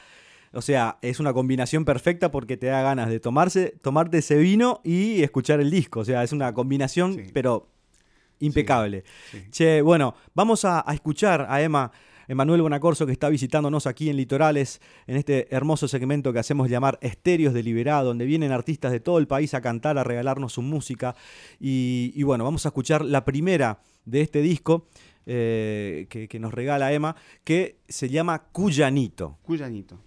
O 0.51 0.61
sea, 0.61 0.97
es 1.01 1.19
una 1.19 1.31
combinación 1.33 1.85
perfecta 1.85 2.31
porque 2.31 2.57
te 2.57 2.67
da 2.67 2.81
ganas 2.81 3.09
de 3.09 3.19
tomarse, 3.19 3.75
tomarte 3.81 4.17
ese 4.19 4.35
vino 4.37 4.81
y 4.83 5.21
escuchar 5.23 5.59
el 5.59 5.69
disco. 5.71 5.99
O 6.01 6.05
sea, 6.05 6.23
es 6.23 6.31
una 6.31 6.53
combinación, 6.53 7.13
Sí. 7.13 7.21
pero 7.33 7.69
impecable. 8.39 9.03
sí. 9.31 9.43
Che, 9.51 9.81
bueno, 9.81 10.15
vamos 10.33 10.65
a, 10.65 10.83
a 10.89 10.93
escuchar 10.93 11.45
a 11.49 11.61
Emma. 11.61 11.91
Emanuel 12.31 12.61
Bonacorso, 12.61 13.07
que 13.07 13.11
está 13.11 13.27
visitándonos 13.27 13.87
aquí 13.87 14.07
en 14.07 14.15
Litorales, 14.15 14.81
en 15.07 15.15
este 15.17 15.47
hermoso 15.49 15.87
segmento 15.87 16.31
que 16.31 16.37
hacemos 16.37 16.69
llamar 16.69 16.99
Estéreos 17.01 17.55
de 17.55 17.63
Liberá, 17.63 18.03
donde 18.03 18.25
vienen 18.25 18.51
artistas 18.51 18.91
de 18.91 18.99
todo 18.99 19.17
el 19.17 19.25
país 19.27 19.55
a 19.55 19.61
cantar, 19.61 19.97
a 19.97 20.03
regalarnos 20.03 20.53
su 20.53 20.61
música. 20.61 21.15
Y, 21.59 22.13
y 22.15 22.21
bueno, 22.21 22.43
vamos 22.43 22.67
a 22.67 22.69
escuchar 22.69 23.03
la 23.03 23.25
primera 23.25 23.79
de 24.05 24.21
este 24.21 24.43
disco 24.43 24.87
eh, 25.31 26.07
que, 26.09 26.27
que 26.27 26.39
nos 26.39 26.51
regala 26.51 26.91
Emma, 26.91 27.15
que 27.43 27.77
se 27.87 28.09
llama 28.09 28.39
Cuyanito. 28.51 29.37
Cuyanito. 29.43 29.99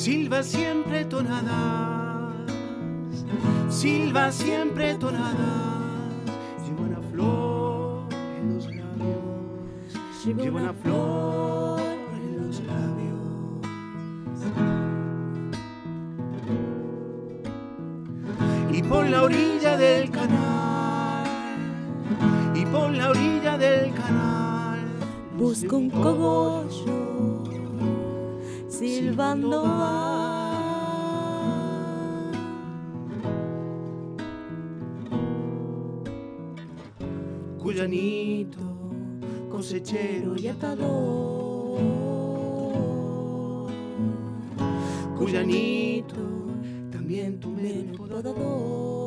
Silva 0.00 0.42
siempre 0.42 1.04
tonadas, 1.04 2.32
silva 3.68 4.32
siempre 4.32 4.94
tonadas, 4.94 6.14
lleva 6.64 6.80
una 6.80 7.02
flor 7.02 8.08
en 8.38 8.54
los 8.54 8.64
labios, 8.64 9.92
lleva 10.24 10.60
una 10.62 10.72
flor 10.72 11.82
en 12.14 12.38
los 12.38 12.60
labios. 12.60 13.18
Y 18.72 18.82
por 18.82 19.06
la 19.06 19.22
orilla 19.22 19.76
del 19.76 20.10
canal, 20.10 21.26
y 22.54 22.64
por 22.64 22.90
la 22.90 23.10
orilla 23.10 23.58
del 23.58 23.92
canal, 23.92 24.80
Busco 25.36 25.76
un 25.76 25.90
cogollo 25.90 27.29
silbando 28.80 29.62
va. 29.62 30.00
Cuyanito, 37.58 38.58
cosechero 39.50 40.34
y 40.36 40.48
atador. 40.48 41.80
Cuyanito, 45.18 46.16
también 46.90 47.38
tu 47.38 47.50
mero 47.50 47.92
podador. 47.98 48.99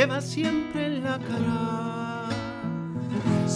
Lleva 0.00 0.22
siempre 0.22 0.86
en 0.86 1.04
la 1.04 1.18
cara, 1.18 2.30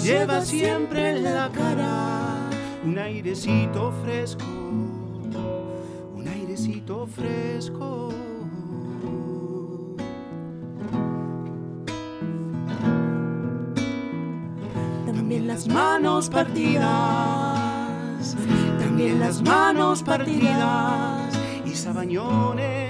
lleva 0.02 0.44
siempre 0.44 1.16
en 1.16 1.24
la 1.24 1.48
cara 1.48 2.50
un 2.84 2.98
airecito 2.98 3.90
fresco, 4.02 4.44
un 4.44 6.28
airecito 6.28 7.06
fresco. 7.06 8.10
También 15.06 15.46
las 15.46 15.66
manos 15.66 16.28
partidas, 16.28 17.56
también 18.78 19.18
las 19.18 19.40
manos 19.40 20.02
partidas 20.02 21.34
y 21.64 21.70
sabañones 21.70 22.83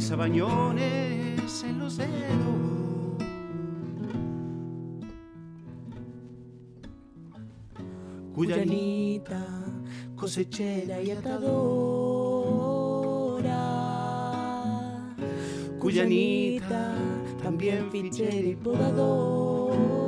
y 0.00 0.02
sabañones 0.02 1.62
en 1.62 1.78
los 1.78 1.98
dedos. 1.98 2.08
Cuyanita, 8.34 9.46
cosechera 10.16 11.02
y 11.02 11.10
atadora. 11.10 11.50
Cuyanita, 15.78 16.94
también 17.42 17.90
fichera 17.90 18.48
y 18.48 18.56
podadora. 18.56 19.99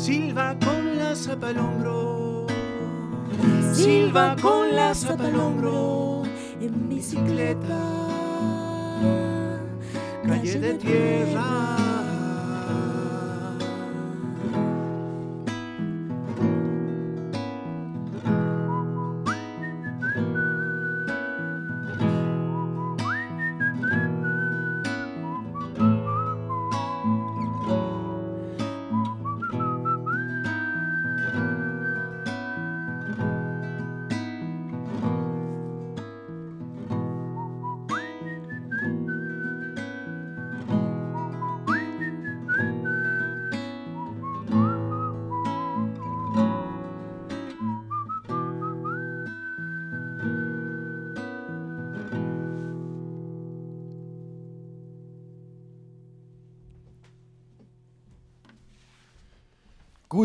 Silva 0.00 0.56
con 0.64 0.96
la 0.96 1.14
zapa 1.14 1.48
al 1.48 1.58
hombro. 1.58 2.46
Silva 3.74 4.34
con 4.40 4.74
la 4.74 4.94
zapa 4.94 5.26
al 5.26 5.36
hombro. 5.36 6.22
En 6.58 6.88
bicicleta. 6.88 7.78
Calle 10.26 10.58
de 10.58 10.74
tierra. 10.78 11.79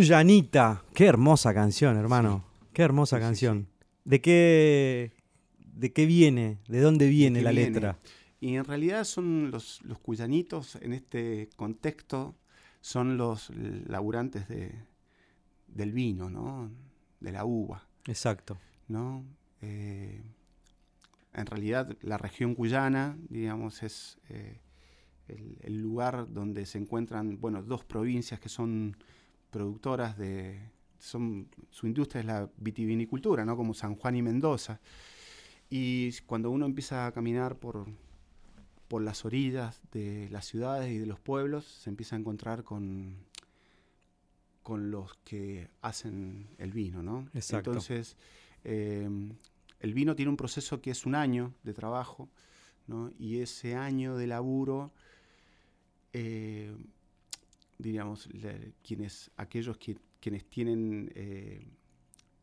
Cuyanita. 0.09 0.83
Qué 0.93 1.07
hermosa 1.07 1.51
canción, 1.51 1.97
hermano. 1.97 2.45
Qué 2.73 2.83
hermosa 2.83 3.15
Sí, 3.15 3.21
sí, 3.21 3.25
canción. 3.25 3.67
¿De 4.03 4.21
qué, 4.21 5.11
¿De 5.73 5.93
qué 5.93 6.05
viene? 6.05 6.59
¿De 6.67 6.79
dónde 6.79 7.09
viene 7.09 7.41
la 7.41 7.49
viene? 7.49 7.71
letra? 7.71 7.97
Y 8.39 8.53
en 8.53 8.65
realidad 8.65 9.03
son 9.05 9.49
los, 9.49 9.81
los 9.83 9.97
cuyanitos 9.97 10.75
en 10.75 10.93
este 10.93 11.49
contexto, 11.55 12.35
son 12.81 13.17
los 13.17 13.49
laburantes 13.87 14.47
de, 14.47 14.75
del 15.69 15.91
vino, 15.91 16.29
¿no? 16.29 16.69
De 17.19 17.31
la 17.31 17.43
uva, 17.43 17.87
Exacto. 18.05 18.59
¿no? 18.87 19.25
Eh, 19.63 20.21
en 21.33 21.45
realidad 21.47 21.97
la 22.03 22.19
región 22.19 22.53
cuyana, 22.53 23.17
digamos, 23.27 23.81
es 23.81 24.19
eh, 24.29 24.59
el, 25.29 25.57
el 25.61 25.81
lugar 25.81 26.31
donde 26.31 26.67
se 26.67 26.77
encuentran, 26.77 27.41
bueno, 27.41 27.63
dos 27.63 27.83
provincias 27.83 28.39
que 28.39 28.49
son 28.49 28.95
productoras 29.55 30.17
de, 30.17 30.59
son, 30.99 31.47
su 31.69 31.87
industria 31.87 32.19
es 32.19 32.25
la 32.25 32.49
vitivinicultura, 32.57 33.45
¿no? 33.45 33.55
Como 33.55 33.73
San 33.73 33.95
Juan 33.95 34.17
y 34.17 34.21
Mendoza. 34.21 34.81
Y 35.69 36.11
cuando 36.25 36.51
uno 36.51 36.65
empieza 36.65 37.07
a 37.07 37.13
caminar 37.13 37.55
por, 37.55 37.85
por 38.89 39.01
las 39.01 39.23
orillas 39.23 39.81
de 39.93 40.27
las 40.29 40.45
ciudades 40.45 40.91
y 40.91 40.97
de 40.97 41.05
los 41.05 41.21
pueblos, 41.21 41.63
se 41.63 41.89
empieza 41.89 42.17
a 42.17 42.19
encontrar 42.19 42.65
con, 42.65 43.15
con 44.61 44.91
los 44.91 45.15
que 45.23 45.69
hacen 45.81 46.49
el 46.57 46.73
vino, 46.73 47.01
¿no? 47.01 47.29
Exacto. 47.33 47.69
Entonces, 47.69 48.17
eh, 48.65 49.07
el 49.79 49.93
vino 49.93 50.17
tiene 50.17 50.31
un 50.31 50.37
proceso 50.37 50.81
que 50.81 50.91
es 50.91 51.05
un 51.05 51.15
año 51.15 51.53
de 51.63 51.73
trabajo, 51.73 52.27
¿no? 52.87 53.09
Y 53.17 53.37
ese 53.39 53.75
año 53.75 54.17
de 54.17 54.27
laburo, 54.27 54.91
eh, 56.11 56.75
diríamos, 57.77 58.27
le- 58.33 58.73
quienes, 58.83 59.31
aquellos 59.37 59.77
que, 59.77 59.97
quienes 60.19 60.45
tienen 60.45 61.11
eh, 61.15 61.65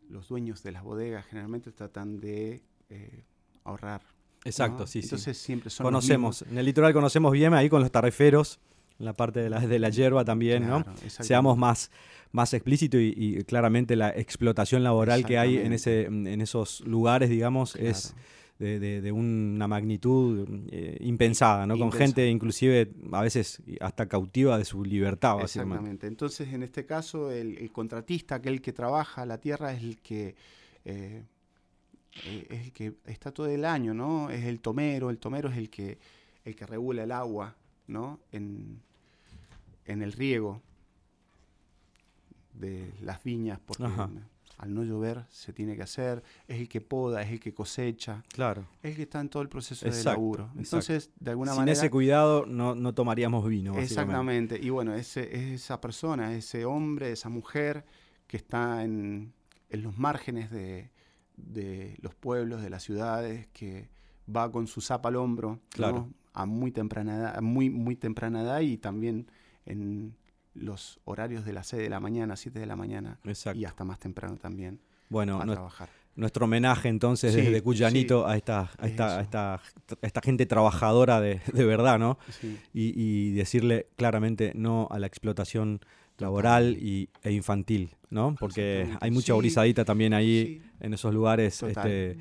los 0.08 0.28
dueños 0.28 0.62
de 0.62 0.72
las 0.72 0.82
bodegas 0.82 1.24
generalmente 1.26 1.72
tratan 1.72 2.18
de 2.20 2.62
eh, 2.90 3.24
ahorrar. 3.64 4.02
Exacto, 4.44 4.80
¿no? 4.80 4.86
sí, 4.86 5.00
sí. 5.02 5.06
Entonces 5.06 5.38
siempre 5.38 5.70
son 5.70 5.84
los 5.84 5.88
Conocemos. 5.92 6.42
En 6.42 6.58
el 6.58 6.66
litoral 6.66 6.92
conocemos 6.92 7.32
bien 7.32 7.54
ahí 7.54 7.68
con 7.68 7.80
los 7.80 7.90
tarreferos, 7.90 8.58
en 8.98 9.06
la 9.06 9.12
parte 9.14 9.40
de 9.40 9.48
la, 9.50 9.60
de 9.60 9.78
la 9.78 9.88
hierba 9.88 10.24
también. 10.24 10.66
¿no? 10.66 10.84
Seamos 11.08 11.56
más, 11.56 11.90
más 12.32 12.52
explícitos 12.52 13.00
y, 13.00 13.14
y 13.16 13.44
claramente 13.44 13.96
la 13.96 14.10
explotación 14.10 14.82
laboral 14.82 15.24
que 15.24 15.38
hay 15.38 15.56
en, 15.58 15.72
ese, 15.72 16.06
en 16.06 16.40
esos 16.40 16.80
lugares, 16.82 17.30
digamos, 17.30 17.76
es. 17.76 18.14
De, 18.62 18.78
de- 18.78 19.00
de 19.00 19.12
una 19.12 19.66
magnitud 19.66 20.46
eh, 20.70 20.96
impensada, 21.00 21.66
¿no? 21.66 21.76
Con 21.76 21.90
gente 21.92 22.28
inclusive 22.28 22.90
a 23.12 23.20
veces 23.22 23.60
hasta 23.80 24.08
cautiva 24.08 24.56
de 24.56 24.64
su 24.64 24.84
libertad, 24.84 25.36
básicamente. 25.36 25.74
Exactamente. 25.74 26.06
Entonces, 26.06 26.52
en 26.52 26.62
este 26.62 26.86
caso, 26.86 27.30
el, 27.30 27.58
el 27.58 27.72
contratista, 27.72 28.36
aquel 28.36 28.60
que 28.62 28.72
trabaja 28.72 29.26
la 29.26 29.38
tierra, 29.38 29.72
es 29.72 29.82
el 29.82 29.98
que 29.98 30.36
eh, 30.84 31.24
eh, 32.24 32.46
es 32.50 32.60
el 32.66 32.72
que 32.72 32.94
está 33.06 33.32
todo 33.32 33.48
el 33.48 33.64
año, 33.64 33.94
¿no? 33.94 34.30
Es 34.30 34.44
el 34.44 34.60
tomero. 34.60 35.10
El 35.10 35.18
tomero 35.18 35.48
es 35.48 35.56
el 35.56 35.68
que 35.68 35.98
el 36.44 36.54
que 36.56 36.66
regula 36.66 37.02
el 37.04 37.12
agua, 37.12 37.54
¿no? 37.86 38.20
En, 38.32 38.80
en 39.86 40.02
el 40.02 40.12
riego 40.12 40.60
de 42.54 42.92
las 43.00 43.22
viñas, 43.24 43.58
porque 43.64 43.84
Ajá. 43.84 44.08
Al 44.62 44.72
no 44.72 44.84
llover 44.84 45.24
se 45.28 45.52
tiene 45.52 45.74
que 45.76 45.82
hacer. 45.82 46.22
Es 46.46 46.60
el 46.60 46.68
que 46.68 46.80
poda, 46.80 47.20
es 47.22 47.30
el 47.32 47.40
que 47.40 47.52
cosecha, 47.52 48.22
Claro. 48.32 48.64
es 48.82 48.90
el 48.92 48.96
que 48.96 49.02
está 49.02 49.20
en 49.20 49.28
todo 49.28 49.42
el 49.42 49.48
proceso 49.48 49.84
Exacto, 49.86 50.08
de 50.10 50.14
laburo. 50.14 50.42
exacto. 50.44 50.60
Entonces, 50.62 51.10
de 51.18 51.30
alguna 51.32 51.50
Sin 51.52 51.58
manera 51.62 51.78
ese 51.78 51.90
cuidado 51.90 52.46
no, 52.46 52.74
no 52.76 52.94
tomaríamos 52.94 53.46
vino. 53.48 53.76
Exactamente. 53.78 54.58
Y 54.62 54.70
bueno, 54.70 54.94
ese, 54.94 55.34
es 55.36 55.62
esa 55.62 55.80
persona, 55.80 56.34
ese 56.36 56.64
hombre, 56.64 57.10
esa 57.10 57.28
mujer 57.28 57.84
que 58.28 58.36
está 58.36 58.84
en, 58.84 59.32
en 59.68 59.82
los 59.82 59.98
márgenes 59.98 60.50
de, 60.52 60.90
de 61.36 61.96
los 62.00 62.14
pueblos, 62.14 62.62
de 62.62 62.70
las 62.70 62.84
ciudades, 62.84 63.48
que 63.52 63.90
va 64.34 64.52
con 64.52 64.68
su 64.68 64.80
zapa 64.80 65.08
al 65.08 65.16
hombro, 65.16 65.50
¿no? 65.50 65.60
Claro. 65.70 66.08
a 66.34 66.46
muy 66.46 66.70
temprana 66.70 67.16
edad, 67.16 67.36
a 67.36 67.40
muy, 67.40 67.68
muy 67.68 67.96
temprana 67.96 68.42
edad 68.42 68.60
y 68.60 68.78
también 68.78 69.26
en 69.66 70.16
los 70.54 71.00
horarios 71.04 71.44
de 71.44 71.52
las 71.52 71.66
6 71.68 71.82
de 71.82 71.88
la 71.88 72.00
mañana, 72.00 72.36
7 72.36 72.58
de 72.58 72.66
la 72.66 72.76
mañana 72.76 73.18
Exacto. 73.24 73.58
y 73.58 73.64
hasta 73.64 73.84
más 73.84 73.98
temprano 73.98 74.36
también 74.36 74.80
Bueno, 75.08 75.40
a 75.40 75.44
no- 75.46 75.52
trabajar. 75.54 75.88
nuestro 76.14 76.44
homenaje 76.44 76.88
entonces 76.88 77.32
Sí, 77.34 77.40
desde 77.40 77.62
Cuyanito 77.62 78.24
sí, 78.26 78.32
a, 78.32 78.36
esta, 78.36 78.60
a, 78.78 78.84
es 78.84 78.90
esta, 78.90 79.18
a, 79.18 79.22
esta, 79.22 79.54
a 79.54 79.60
esta 80.02 80.20
gente 80.20 80.44
trabajadora 80.46 81.20
de, 81.20 81.40
de 81.52 81.64
verdad, 81.64 81.98
¿no? 81.98 82.18
Sí. 82.40 82.58
Y, 82.74 82.92
y 83.02 83.32
decirle 83.32 83.86
claramente 83.96 84.52
no 84.54 84.88
a 84.90 84.98
la 84.98 85.06
explotación 85.06 85.80
laboral 86.18 86.76
y, 86.78 87.08
e 87.22 87.32
infantil, 87.32 87.96
¿no? 88.10 88.36
Porque 88.38 88.88
hay 89.00 89.10
mucha 89.10 89.32
Sí, 89.32 89.38
brisadita 89.38 89.84
también 89.84 90.12
ahí 90.12 90.62
en 90.80 90.92
esos 90.94 91.12
lugares 91.14 91.58
Total. 91.58 91.90
este, 91.90 92.18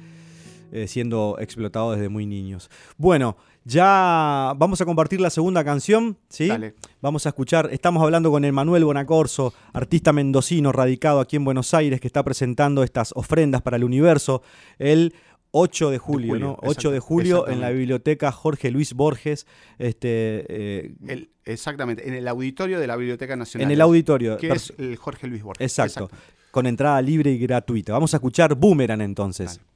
eh, 0.72 0.88
siendo 0.88 1.38
explotados 1.39 1.95
desde 1.95 2.09
muy 2.09 2.26
niños. 2.26 2.69
Bueno, 2.97 3.38
ya 3.63 4.53
vamos 4.57 4.82
a 4.82 4.86
compartir 4.86 5.22
la 5.22 5.30
segunda 5.30 5.63
canción, 5.63 6.17
¿sí? 6.30 6.47
Dale. 6.47 6.74
Vamos 7.01 7.26
a 7.26 7.30
escuchar, 7.30 7.69
estamos 7.72 8.01
hablando 8.01 8.32
con 8.32 8.43
Emanuel 8.45 8.86
Bonacorso, 8.86 9.53
artista 9.74 10.13
mendocino 10.13 10.72
radicado 10.72 11.19
aquí 11.19 11.36
en 11.36 11.45
Buenos 11.45 11.74
Aires, 11.74 11.99
que 12.01 12.07
está 12.07 12.24
presentando 12.24 12.84
estas 12.84 13.11
ofrendas 13.15 13.61
para 13.61 13.78
el 13.78 13.84
universo 13.84 14.41
el 14.80 15.13
8 15.53 15.89
de 15.91 15.97
julio, 15.97 16.30
julio, 16.32 16.45
¿no? 16.47 16.57
8 16.63 16.91
de 16.91 16.99
julio 16.99 17.47
en 17.49 17.59
la 17.59 17.72
biblioteca 17.72 18.32
Jorge 18.32 18.72
Luis 18.72 18.93
Borges, 18.93 19.45
este, 19.80 20.45
eh, 20.47 20.93
El- 21.07 21.30
exactamente, 21.43 22.07
en 22.07 22.13
el 22.13 22.28
auditorio 22.30 22.80
de 22.80 22.88
la 22.88 22.95
Biblioteca 22.95 23.36
Nacional. 23.36 23.65
en 23.67 23.72
el 23.72 23.82
auditorio. 23.82 24.38
Que 24.38 24.51
es 24.53 24.74
el 24.78 24.95
Jorge 24.95 25.28
Luis 25.28 25.43
Borges. 25.43 25.61
Exacto, 25.63 26.09
con 26.51 26.67
entrada 26.67 27.01
libre 27.01 27.32
y 27.32 27.38
gratuita. 27.38 27.91
Vamos 27.93 28.13
a 28.13 28.17
escuchar 28.17 28.55
Boomerang 28.55 29.01
entonces. 29.01 29.57
Dale. 29.57 29.70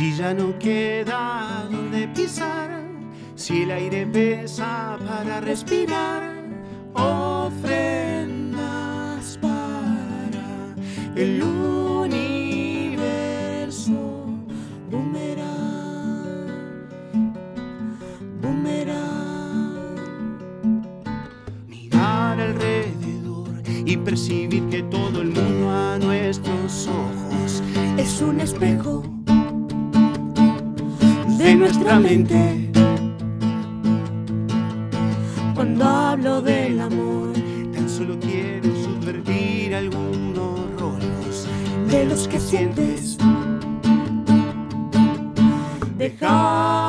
Si 0.00 0.16
ya 0.16 0.32
no 0.32 0.58
queda 0.58 1.68
donde 1.70 2.08
pisar, 2.08 2.70
si 3.34 3.64
el 3.64 3.70
aire 3.70 4.06
pesa 4.06 4.96
para 5.06 5.42
respirar, 5.42 6.36
ofrendas 6.94 7.68
para 9.42 10.74
el 11.16 11.42
universo. 11.42 12.32
Boomerang, 14.90 16.48
boomerang. 18.40 19.98
Mirar 21.68 22.40
alrededor 22.40 23.50
y 23.84 23.98
percibir 23.98 24.66
que 24.70 24.82
todo 24.84 25.20
el 25.20 25.28
mundo 25.28 25.70
a 25.70 25.98
nuestros 25.98 26.88
ojos 26.88 27.62
es 27.98 28.22
un 28.22 28.40
espejo 28.40 29.19
de 31.40 31.54
nuestra 31.54 31.98
mente. 31.98 32.70
Cuando 35.54 35.84
hablo 35.84 36.42
del 36.42 36.80
amor, 36.80 37.32
Tan 37.72 37.88
solo 37.88 38.18
quiero 38.20 38.68
subvertir 38.84 39.74
algunos 39.74 40.60
roles 40.78 41.46
de 41.88 42.04
los 42.04 42.28
que 42.28 42.38
sientes. 42.38 43.16
Dejar 45.96 46.79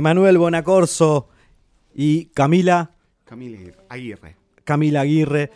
Emanuel 0.00 0.38
Bonacorso 0.38 1.28
y 1.94 2.24
Camila, 2.26 2.92
Camila 3.24 3.58
Aguirre. 3.90 4.36
Camila 4.64 5.02
Aguirre. 5.02 5.50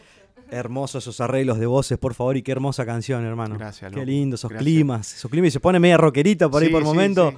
Hermosos 0.50 1.02
esos 1.02 1.20
arreglos 1.22 1.58
de 1.58 1.64
voces, 1.66 1.96
por 1.96 2.12
favor, 2.12 2.36
y 2.36 2.42
qué 2.42 2.52
hermosa 2.52 2.84
canción, 2.84 3.24
hermano. 3.24 3.56
Gracias, 3.58 3.90
Qué 3.90 4.04
lindo, 4.04 4.34
esos 4.36 4.50
Gracias. 4.50 4.62
climas, 4.64 5.14
esos 5.14 5.30
climas, 5.30 5.48
y 5.48 5.50
se 5.52 5.60
pone 5.60 5.80
media 5.80 5.96
rockerita 5.96 6.48
por 6.50 6.60
ahí 6.62 6.68
Sí, 6.68 6.72
por 6.72 6.82
sí, 6.82 6.86
momento. 6.86 7.30
sí. 7.30 7.36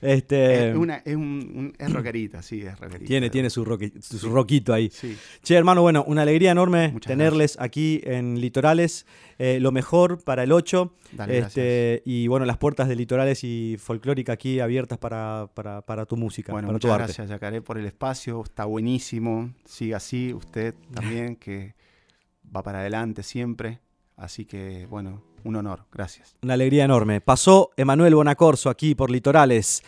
Este, 0.00 0.70
Es, 0.70 0.76
una, 0.76 0.96
es, 1.04 1.14
un, 1.16 1.22
un- 1.54 1.72
es 1.78 1.92
rockerita, 1.92 2.42
sí, 2.42 2.62
es 2.62 2.78
rockerita. 2.80 3.06
tiene, 3.06 3.28
tiene 3.30 3.50
su, 3.50 3.64
roque- 3.64 3.92
su 4.00 4.30
roquito 4.30 4.72
ahí. 4.72 4.88
Sí. 4.90 5.16
Che, 5.42 5.54
hermano, 5.54 5.82
bueno, 5.82 6.04
una 6.06 6.22
alegría 6.22 6.50
enorme 6.52 6.88
Muchas 6.92 7.08
tenerles 7.10 7.56
aquí 7.60 8.00
en 8.04 8.40
Litorales. 8.40 9.06
Eh, 9.38 9.58
lo 9.60 9.72
mejor 9.72 10.22
para 10.22 10.42
el 10.42 10.52
8. 10.52 10.94
Dale, 11.12 11.38
este, 11.38 12.02
y 12.04 12.26
bueno, 12.28 12.44
las 12.46 12.56
puertas 12.58 12.88
de 12.88 12.96
Litorales 12.96 13.42
y 13.44 13.76
Folclórica 13.78 14.32
aquí 14.32 14.60
abiertas 14.60 14.98
para, 14.98 15.48
para, 15.54 15.80
para 15.82 16.06
tu 16.06 16.16
música, 16.16 16.52
Bueno, 16.52 16.68
para 16.68 16.78
tu 16.78 16.86
muchas 16.88 17.00
arte. 17.00 17.04
gracias, 17.12 17.28
Yacaré, 17.30 17.60
por 17.62 17.78
el 17.78 17.86
espacio. 17.86 18.42
Está 18.42 18.64
buenísimo. 18.66 19.52
Siga 19.64 19.96
así. 19.98 20.32
Usted 20.34 20.74
también, 20.92 21.36
que 21.36 21.74
va 22.54 22.62
para 22.62 22.80
adelante 22.80 23.22
siempre. 23.22 23.80
Así 24.16 24.44
que, 24.44 24.86
bueno, 24.90 25.22
un 25.44 25.56
honor. 25.56 25.84
Gracias. 25.92 26.36
Una 26.42 26.54
alegría 26.54 26.84
enorme. 26.84 27.20
Pasó 27.20 27.70
Emanuel 27.76 28.14
Bonacorso 28.14 28.70
aquí 28.70 28.94
por 28.94 29.10
Litorales 29.10 29.82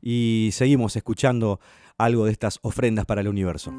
y 0.00 0.50
seguimos 0.52 0.96
escuchando 0.96 1.60
algo 1.98 2.24
de 2.24 2.32
estas 2.32 2.58
ofrendas 2.62 3.06
para 3.06 3.20
el 3.20 3.28
universo. 3.28 3.72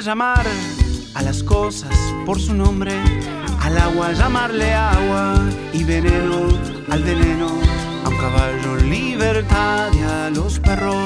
Llamar 0.00 0.46
a 1.14 1.22
las 1.22 1.42
cosas 1.42 1.94
por 2.24 2.40
su 2.40 2.54
nombre, 2.54 2.92
al 3.60 3.78
agua 3.78 4.12
llamarle 4.12 4.72
agua 4.74 5.34
y 5.72 5.84
veneno 5.84 6.48
al 6.90 7.02
veneno, 7.02 7.48
a 8.04 8.08
un 8.08 8.16
caballo 8.16 8.76
libertad 8.76 9.90
y 9.92 10.02
a 10.02 10.30
los 10.30 10.58
perros. 10.60 10.96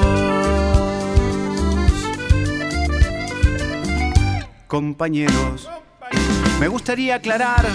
Compañeros, 4.67 5.69
me 6.59 6.67
gustaría 6.67 7.15
aclarar 7.15 7.65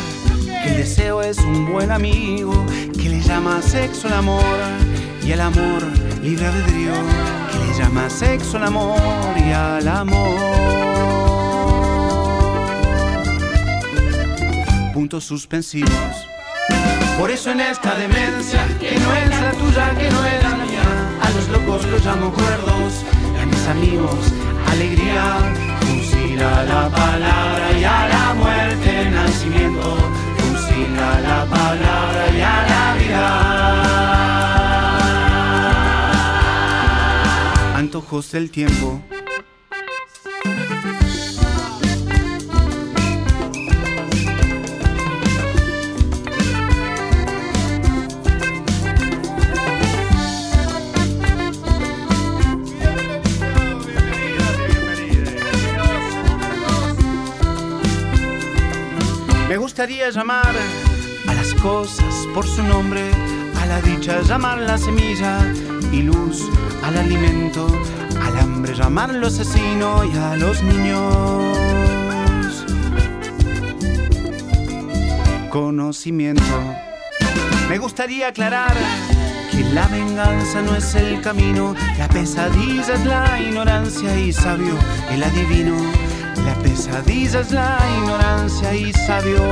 que 0.45 0.71
el 0.71 0.77
deseo 0.79 1.23
es 1.23 1.39
un 1.39 1.71
buen 1.71 1.91
amigo 1.91 2.65
que 2.95 3.09
le 3.09 3.21
llama 3.21 3.61
sexo 3.63 4.09
al 4.09 4.15
amor 4.15 4.57
y 5.23 5.33
al 5.33 5.41
amor 5.41 5.83
libre 6.23 6.47
albedrío 6.47 6.95
que 7.53 7.59
le 7.59 7.79
llama 7.79 8.09
sexo 8.09 8.57
al 8.57 8.65
amor 8.65 8.99
y 9.37 9.53
al 9.53 9.87
amor. 9.87 10.88
Puntos 14.99 15.23
suspensivos. 15.23 16.27
Por 17.21 17.31
eso 17.31 17.53
en 17.53 17.61
esta 17.61 17.95
demencia, 17.95 18.67
que 18.81 18.99
no 18.99 19.15
es 19.15 19.31
la 19.31 19.53
tuya, 19.53 19.95
que 19.97 20.11
no 20.11 20.25
es 20.25 20.43
la 20.43 20.57
mía, 20.57 20.83
a 21.23 21.31
los 21.31 21.49
locos 21.51 21.87
los 21.87 22.05
llamo 22.05 22.33
cuerdos, 22.33 23.05
y 23.33 23.39
a 23.41 23.47
mis 23.47 23.65
amigos 23.69 24.19
alegría. 24.67 25.55
Fusila 25.83 26.65
la 26.65 26.89
palabra 26.89 27.79
y 27.79 27.85
a 27.85 28.09
la 28.09 28.35
muerte 28.35 29.09
nacimiento, 29.13 29.97
fusila 30.37 31.21
la 31.21 31.47
palabra 31.47 32.29
y 32.37 32.41
a 32.41 32.67
la 32.67 32.95
vida. 32.99 33.29
Antojos 37.77 38.33
del 38.33 38.51
tiempo. 38.51 39.01
Gustaría 59.79 60.11
llamar 60.11 60.57
a 61.29 61.35
las 61.35 61.55
cosas 61.55 62.27
por 62.35 62.45
su 62.45 62.65
nombre, 62.65 63.13
a 63.63 63.67
la 63.67 63.81
dicha 63.81 64.21
llamar 64.23 64.59
la 64.59 64.77
semilla 64.77 65.39
y 65.93 66.03
luz 66.03 66.51
al 66.83 66.97
alimento, 66.97 67.69
al 68.21 68.41
hambre 68.41 68.75
llamarlo 68.75 69.29
asesino 69.29 70.03
y 70.05 70.17
a 70.17 70.35
los 70.35 70.65
niños 70.65 71.07
conocimiento. 75.49 76.43
Me 77.69 77.79
gustaría 77.79 78.27
aclarar 78.27 78.75
que 79.53 79.63
la 79.63 79.87
venganza 79.87 80.61
no 80.61 80.75
es 80.75 80.93
el 80.97 81.21
camino, 81.21 81.77
la 81.97 82.09
pesadilla 82.09 82.95
es 82.95 83.05
la 83.07 83.41
ignorancia 83.41 84.19
y 84.19 84.33
sabio 84.33 84.77
el 85.09 85.23
adivino. 85.23 86.08
La 86.45 86.55
pesadilla 86.63 87.41
es 87.41 87.51
la 87.51 87.79
ignorancia 87.99 88.75
y 88.75 88.93
sabio. 88.93 89.43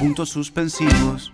Puntos 0.00 0.30
suspensivos. 0.30 1.32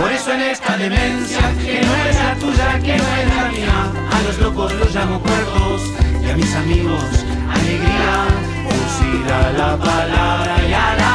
Por 0.00 0.12
eso 0.12 0.32
en 0.32 0.40
esta 0.40 0.76
demencia, 0.76 1.52
que 1.62 1.82
no 1.82 1.94
es 2.08 2.16
la 2.16 2.34
tuya, 2.36 2.78
que 2.80 2.96
no 2.96 3.04
es 3.04 3.36
la 3.36 3.48
mía, 3.50 3.92
a 4.12 4.22
los 4.22 4.38
locos 4.38 4.72
los 4.74 4.94
llamo 4.94 5.20
cuerdos 5.20 5.82
y 6.24 6.30
a 6.30 6.36
mis 6.36 6.54
amigos 6.54 7.04
alegría. 7.50 8.26
Fusila 8.66 9.52
la 9.52 9.76
palabra 9.76 10.56
y 10.68 10.72
a 10.72 10.94
la 10.94 11.09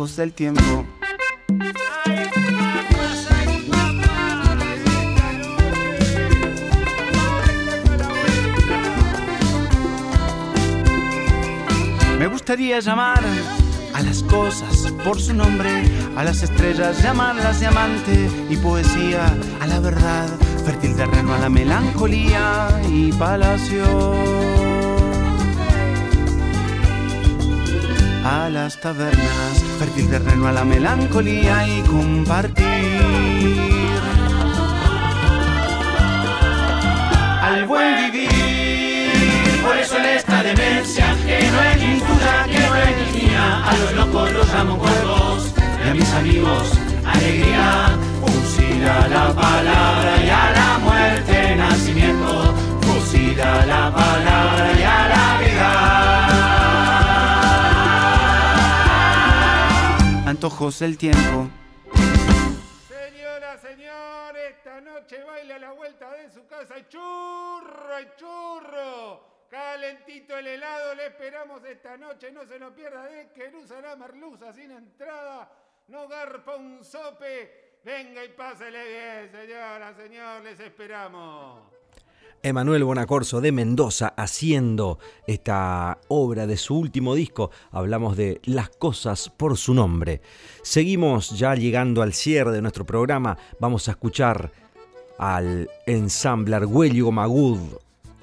Del 0.00 0.32
tiempo. 0.32 0.86
Me 12.18 12.26
gustaría 12.28 12.80
llamar 12.80 13.22
a 13.92 14.00
las 14.00 14.22
cosas 14.22 14.90
por 15.04 15.20
su 15.20 15.34
nombre, 15.34 15.82
a 16.16 16.24
las 16.24 16.42
estrellas 16.42 17.02
llamarlas 17.02 17.60
diamante 17.60 18.30
y 18.48 18.56
poesía 18.56 19.26
a 19.60 19.66
la 19.66 19.80
verdad, 19.80 20.28
fértil 20.64 20.96
terreno 20.96 21.34
a 21.34 21.38
la 21.38 21.50
melancolía 21.50 22.68
y 22.88 23.12
palacio. 23.12 24.59
A 28.24 28.48
las 28.50 28.78
tabernas, 28.78 29.64
fértil 29.78 30.08
terreno 30.10 30.46
a 30.46 30.52
la 30.52 30.64
melancolía 30.64 31.66
y 31.66 31.80
compartir. 31.82 32.66
Al 37.42 37.66
buen 37.66 38.12
vivir, 38.12 39.62
por 39.64 39.76
eso 39.76 39.96
en 39.96 40.04
esta 40.04 40.42
demencia, 40.42 41.16
que 41.26 41.50
no 41.50 41.62
es 41.62 41.76
ni 41.78 42.00
tuya, 42.00 42.44
que 42.44 42.60
no 42.60 42.76
es 42.76 42.96
ni 42.96 43.22
mía, 43.22 43.64
a 43.64 43.76
los 43.76 43.92
locos 43.94 44.32
los 44.32 44.52
llamo 44.52 44.78
cuervos 44.78 45.54
y 45.84 45.88
a 45.88 45.94
mis 45.94 46.12
amigos 46.12 46.72
alegría. 47.04 47.98
Fusila 48.20 49.08
la 49.08 49.34
palabra 49.34 50.24
y 50.24 50.28
a 50.28 50.50
la 50.52 50.78
muerte 50.78 51.56
nacimiento, 51.56 52.54
fusila 52.82 53.66
la 53.66 53.90
palabra 53.92 54.72
y 54.78 54.82
a 54.82 55.08
la 55.08 55.38
vida. 55.40 56.09
Antojos 60.30 60.78
del 60.78 60.96
tiempo. 60.96 61.50
Señora, 62.86 63.58
señor, 63.58 64.36
esta 64.36 64.80
noche 64.80 65.24
baila 65.24 65.58
la 65.58 65.72
vuelta 65.72 66.08
de 66.12 66.30
su 66.30 66.46
casa 66.46 66.76
churro, 66.88 67.96
churro. 68.16 69.48
Calentito 69.50 70.38
el 70.38 70.46
helado, 70.46 70.94
le 70.94 71.06
esperamos 71.06 71.64
esta 71.64 71.96
noche, 71.96 72.30
no 72.30 72.46
se 72.46 72.60
nos 72.60 72.72
pierda 72.74 73.06
de 73.06 73.32
Querúsala 73.32 73.96
Merluza 73.96 74.52
sin 74.52 74.70
entrada, 74.70 75.50
no 75.88 76.06
garpa 76.06 76.54
un 76.54 76.84
sope. 76.84 77.80
Venga 77.82 78.24
y 78.24 78.28
pásele 78.28 78.88
bien, 78.88 79.32
señora, 79.32 79.92
señor, 79.94 80.42
les 80.42 80.60
esperamos. 80.60 81.79
Emanuel 82.42 82.84
Bonacorso 82.84 83.40
de 83.40 83.52
Mendoza 83.52 84.14
haciendo 84.16 84.98
esta 85.26 85.98
obra 86.08 86.46
de 86.46 86.56
su 86.56 86.78
último 86.78 87.14
disco. 87.14 87.50
Hablamos 87.70 88.16
de 88.16 88.40
Las 88.44 88.70
cosas 88.70 89.28
por 89.28 89.58
su 89.58 89.74
nombre. 89.74 90.22
Seguimos 90.62 91.38
ya 91.38 91.54
llegando 91.54 92.02
al 92.02 92.14
cierre 92.14 92.52
de 92.52 92.62
nuestro 92.62 92.86
programa. 92.86 93.36
Vamos 93.58 93.88
a 93.88 93.92
escuchar 93.92 94.52
al 95.18 95.68
ensamble 95.86 96.56
Argüello 96.56 97.10
Magud, 97.10 97.60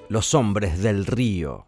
Los 0.10 0.34
hombres 0.34 0.82
del 0.82 1.06
río. 1.06 1.68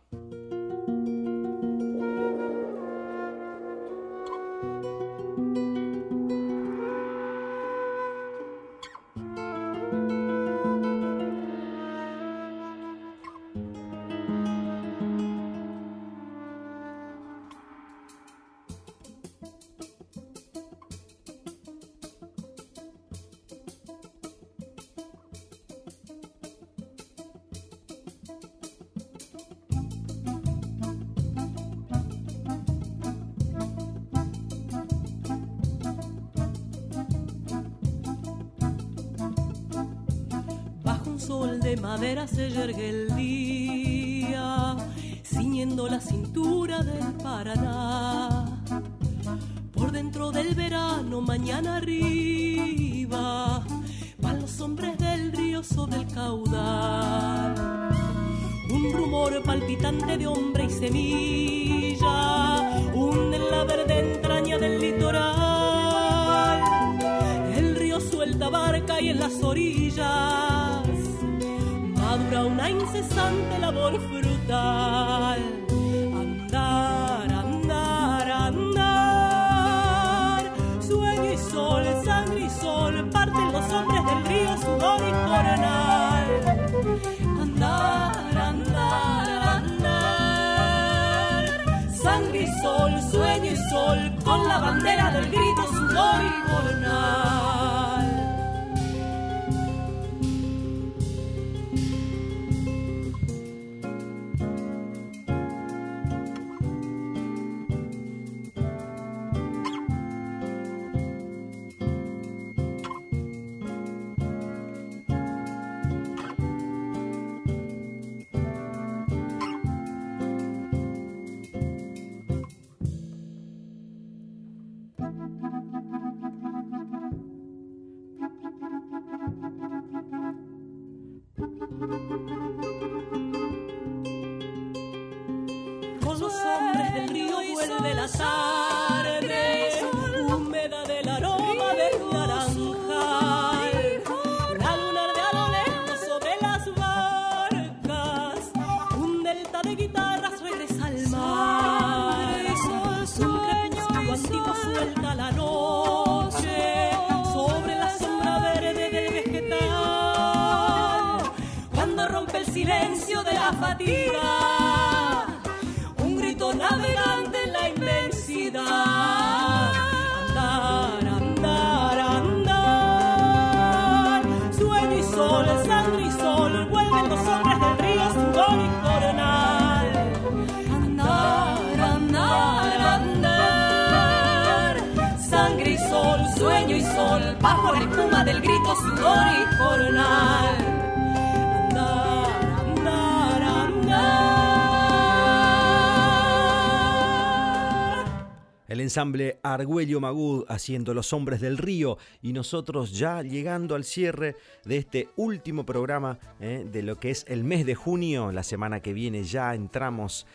El 198.70 198.82
ensamble 198.82 199.40
Argüello 199.44 200.00
Magud 200.00 200.46
haciendo 200.48 200.94
Los 200.94 201.12
Hombres 201.12 201.42
del 201.42 201.58
Río 201.58 201.98
y 202.22 202.34
nosotros 202.34 202.98
ya 202.98 203.24
llegando 203.24 203.76
al 203.76 203.84
cierre 203.84 204.36
de 204.64 204.78
este 204.78 205.10
último 205.16 205.66
programa 205.66 206.20
eh, 206.40 206.66
de 206.72 206.84
lo 206.84 206.96
que 206.96 207.10
es 207.10 207.26
el 207.28 207.44
mes 207.44 207.66
de 207.66 207.76
junio. 207.76 208.32
La 208.32 208.44
semana 208.44 208.80
que 208.80 208.94
viene 208.94 209.24
ya 209.24 209.54
entramos 209.56 210.28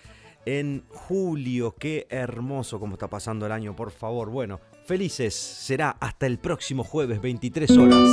en 0.44 0.84
julio. 0.88 1.74
Qué 1.78 2.06
hermoso 2.10 2.80
como 2.80 2.96
está 2.96 3.08
pasando 3.08 3.46
el 3.46 3.52
año, 3.52 3.74
por 3.76 3.92
favor. 3.92 4.28
Bueno, 4.30 4.60
felices. 4.84 5.34
Será 5.34 5.90
hasta 5.90 6.26
el 6.26 6.38
próximo 6.38 6.84
jueves, 6.84 7.20
23 7.20 7.70
horas. 7.78 8.08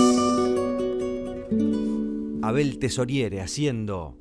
Abel 2.42 2.80
Tesoriere 2.80 3.42
haciendo 3.42 4.18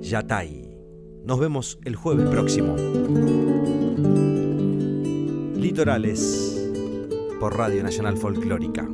Yatay. 0.00 0.70
Nos 1.24 1.40
vemos 1.40 1.78
el 1.84 1.96
jueves 1.96 2.28
próximo. 2.28 2.76
Litorales 5.56 6.70
por 7.40 7.56
Radio 7.56 7.82
Nacional 7.82 8.16
Folclórica. 8.16 8.88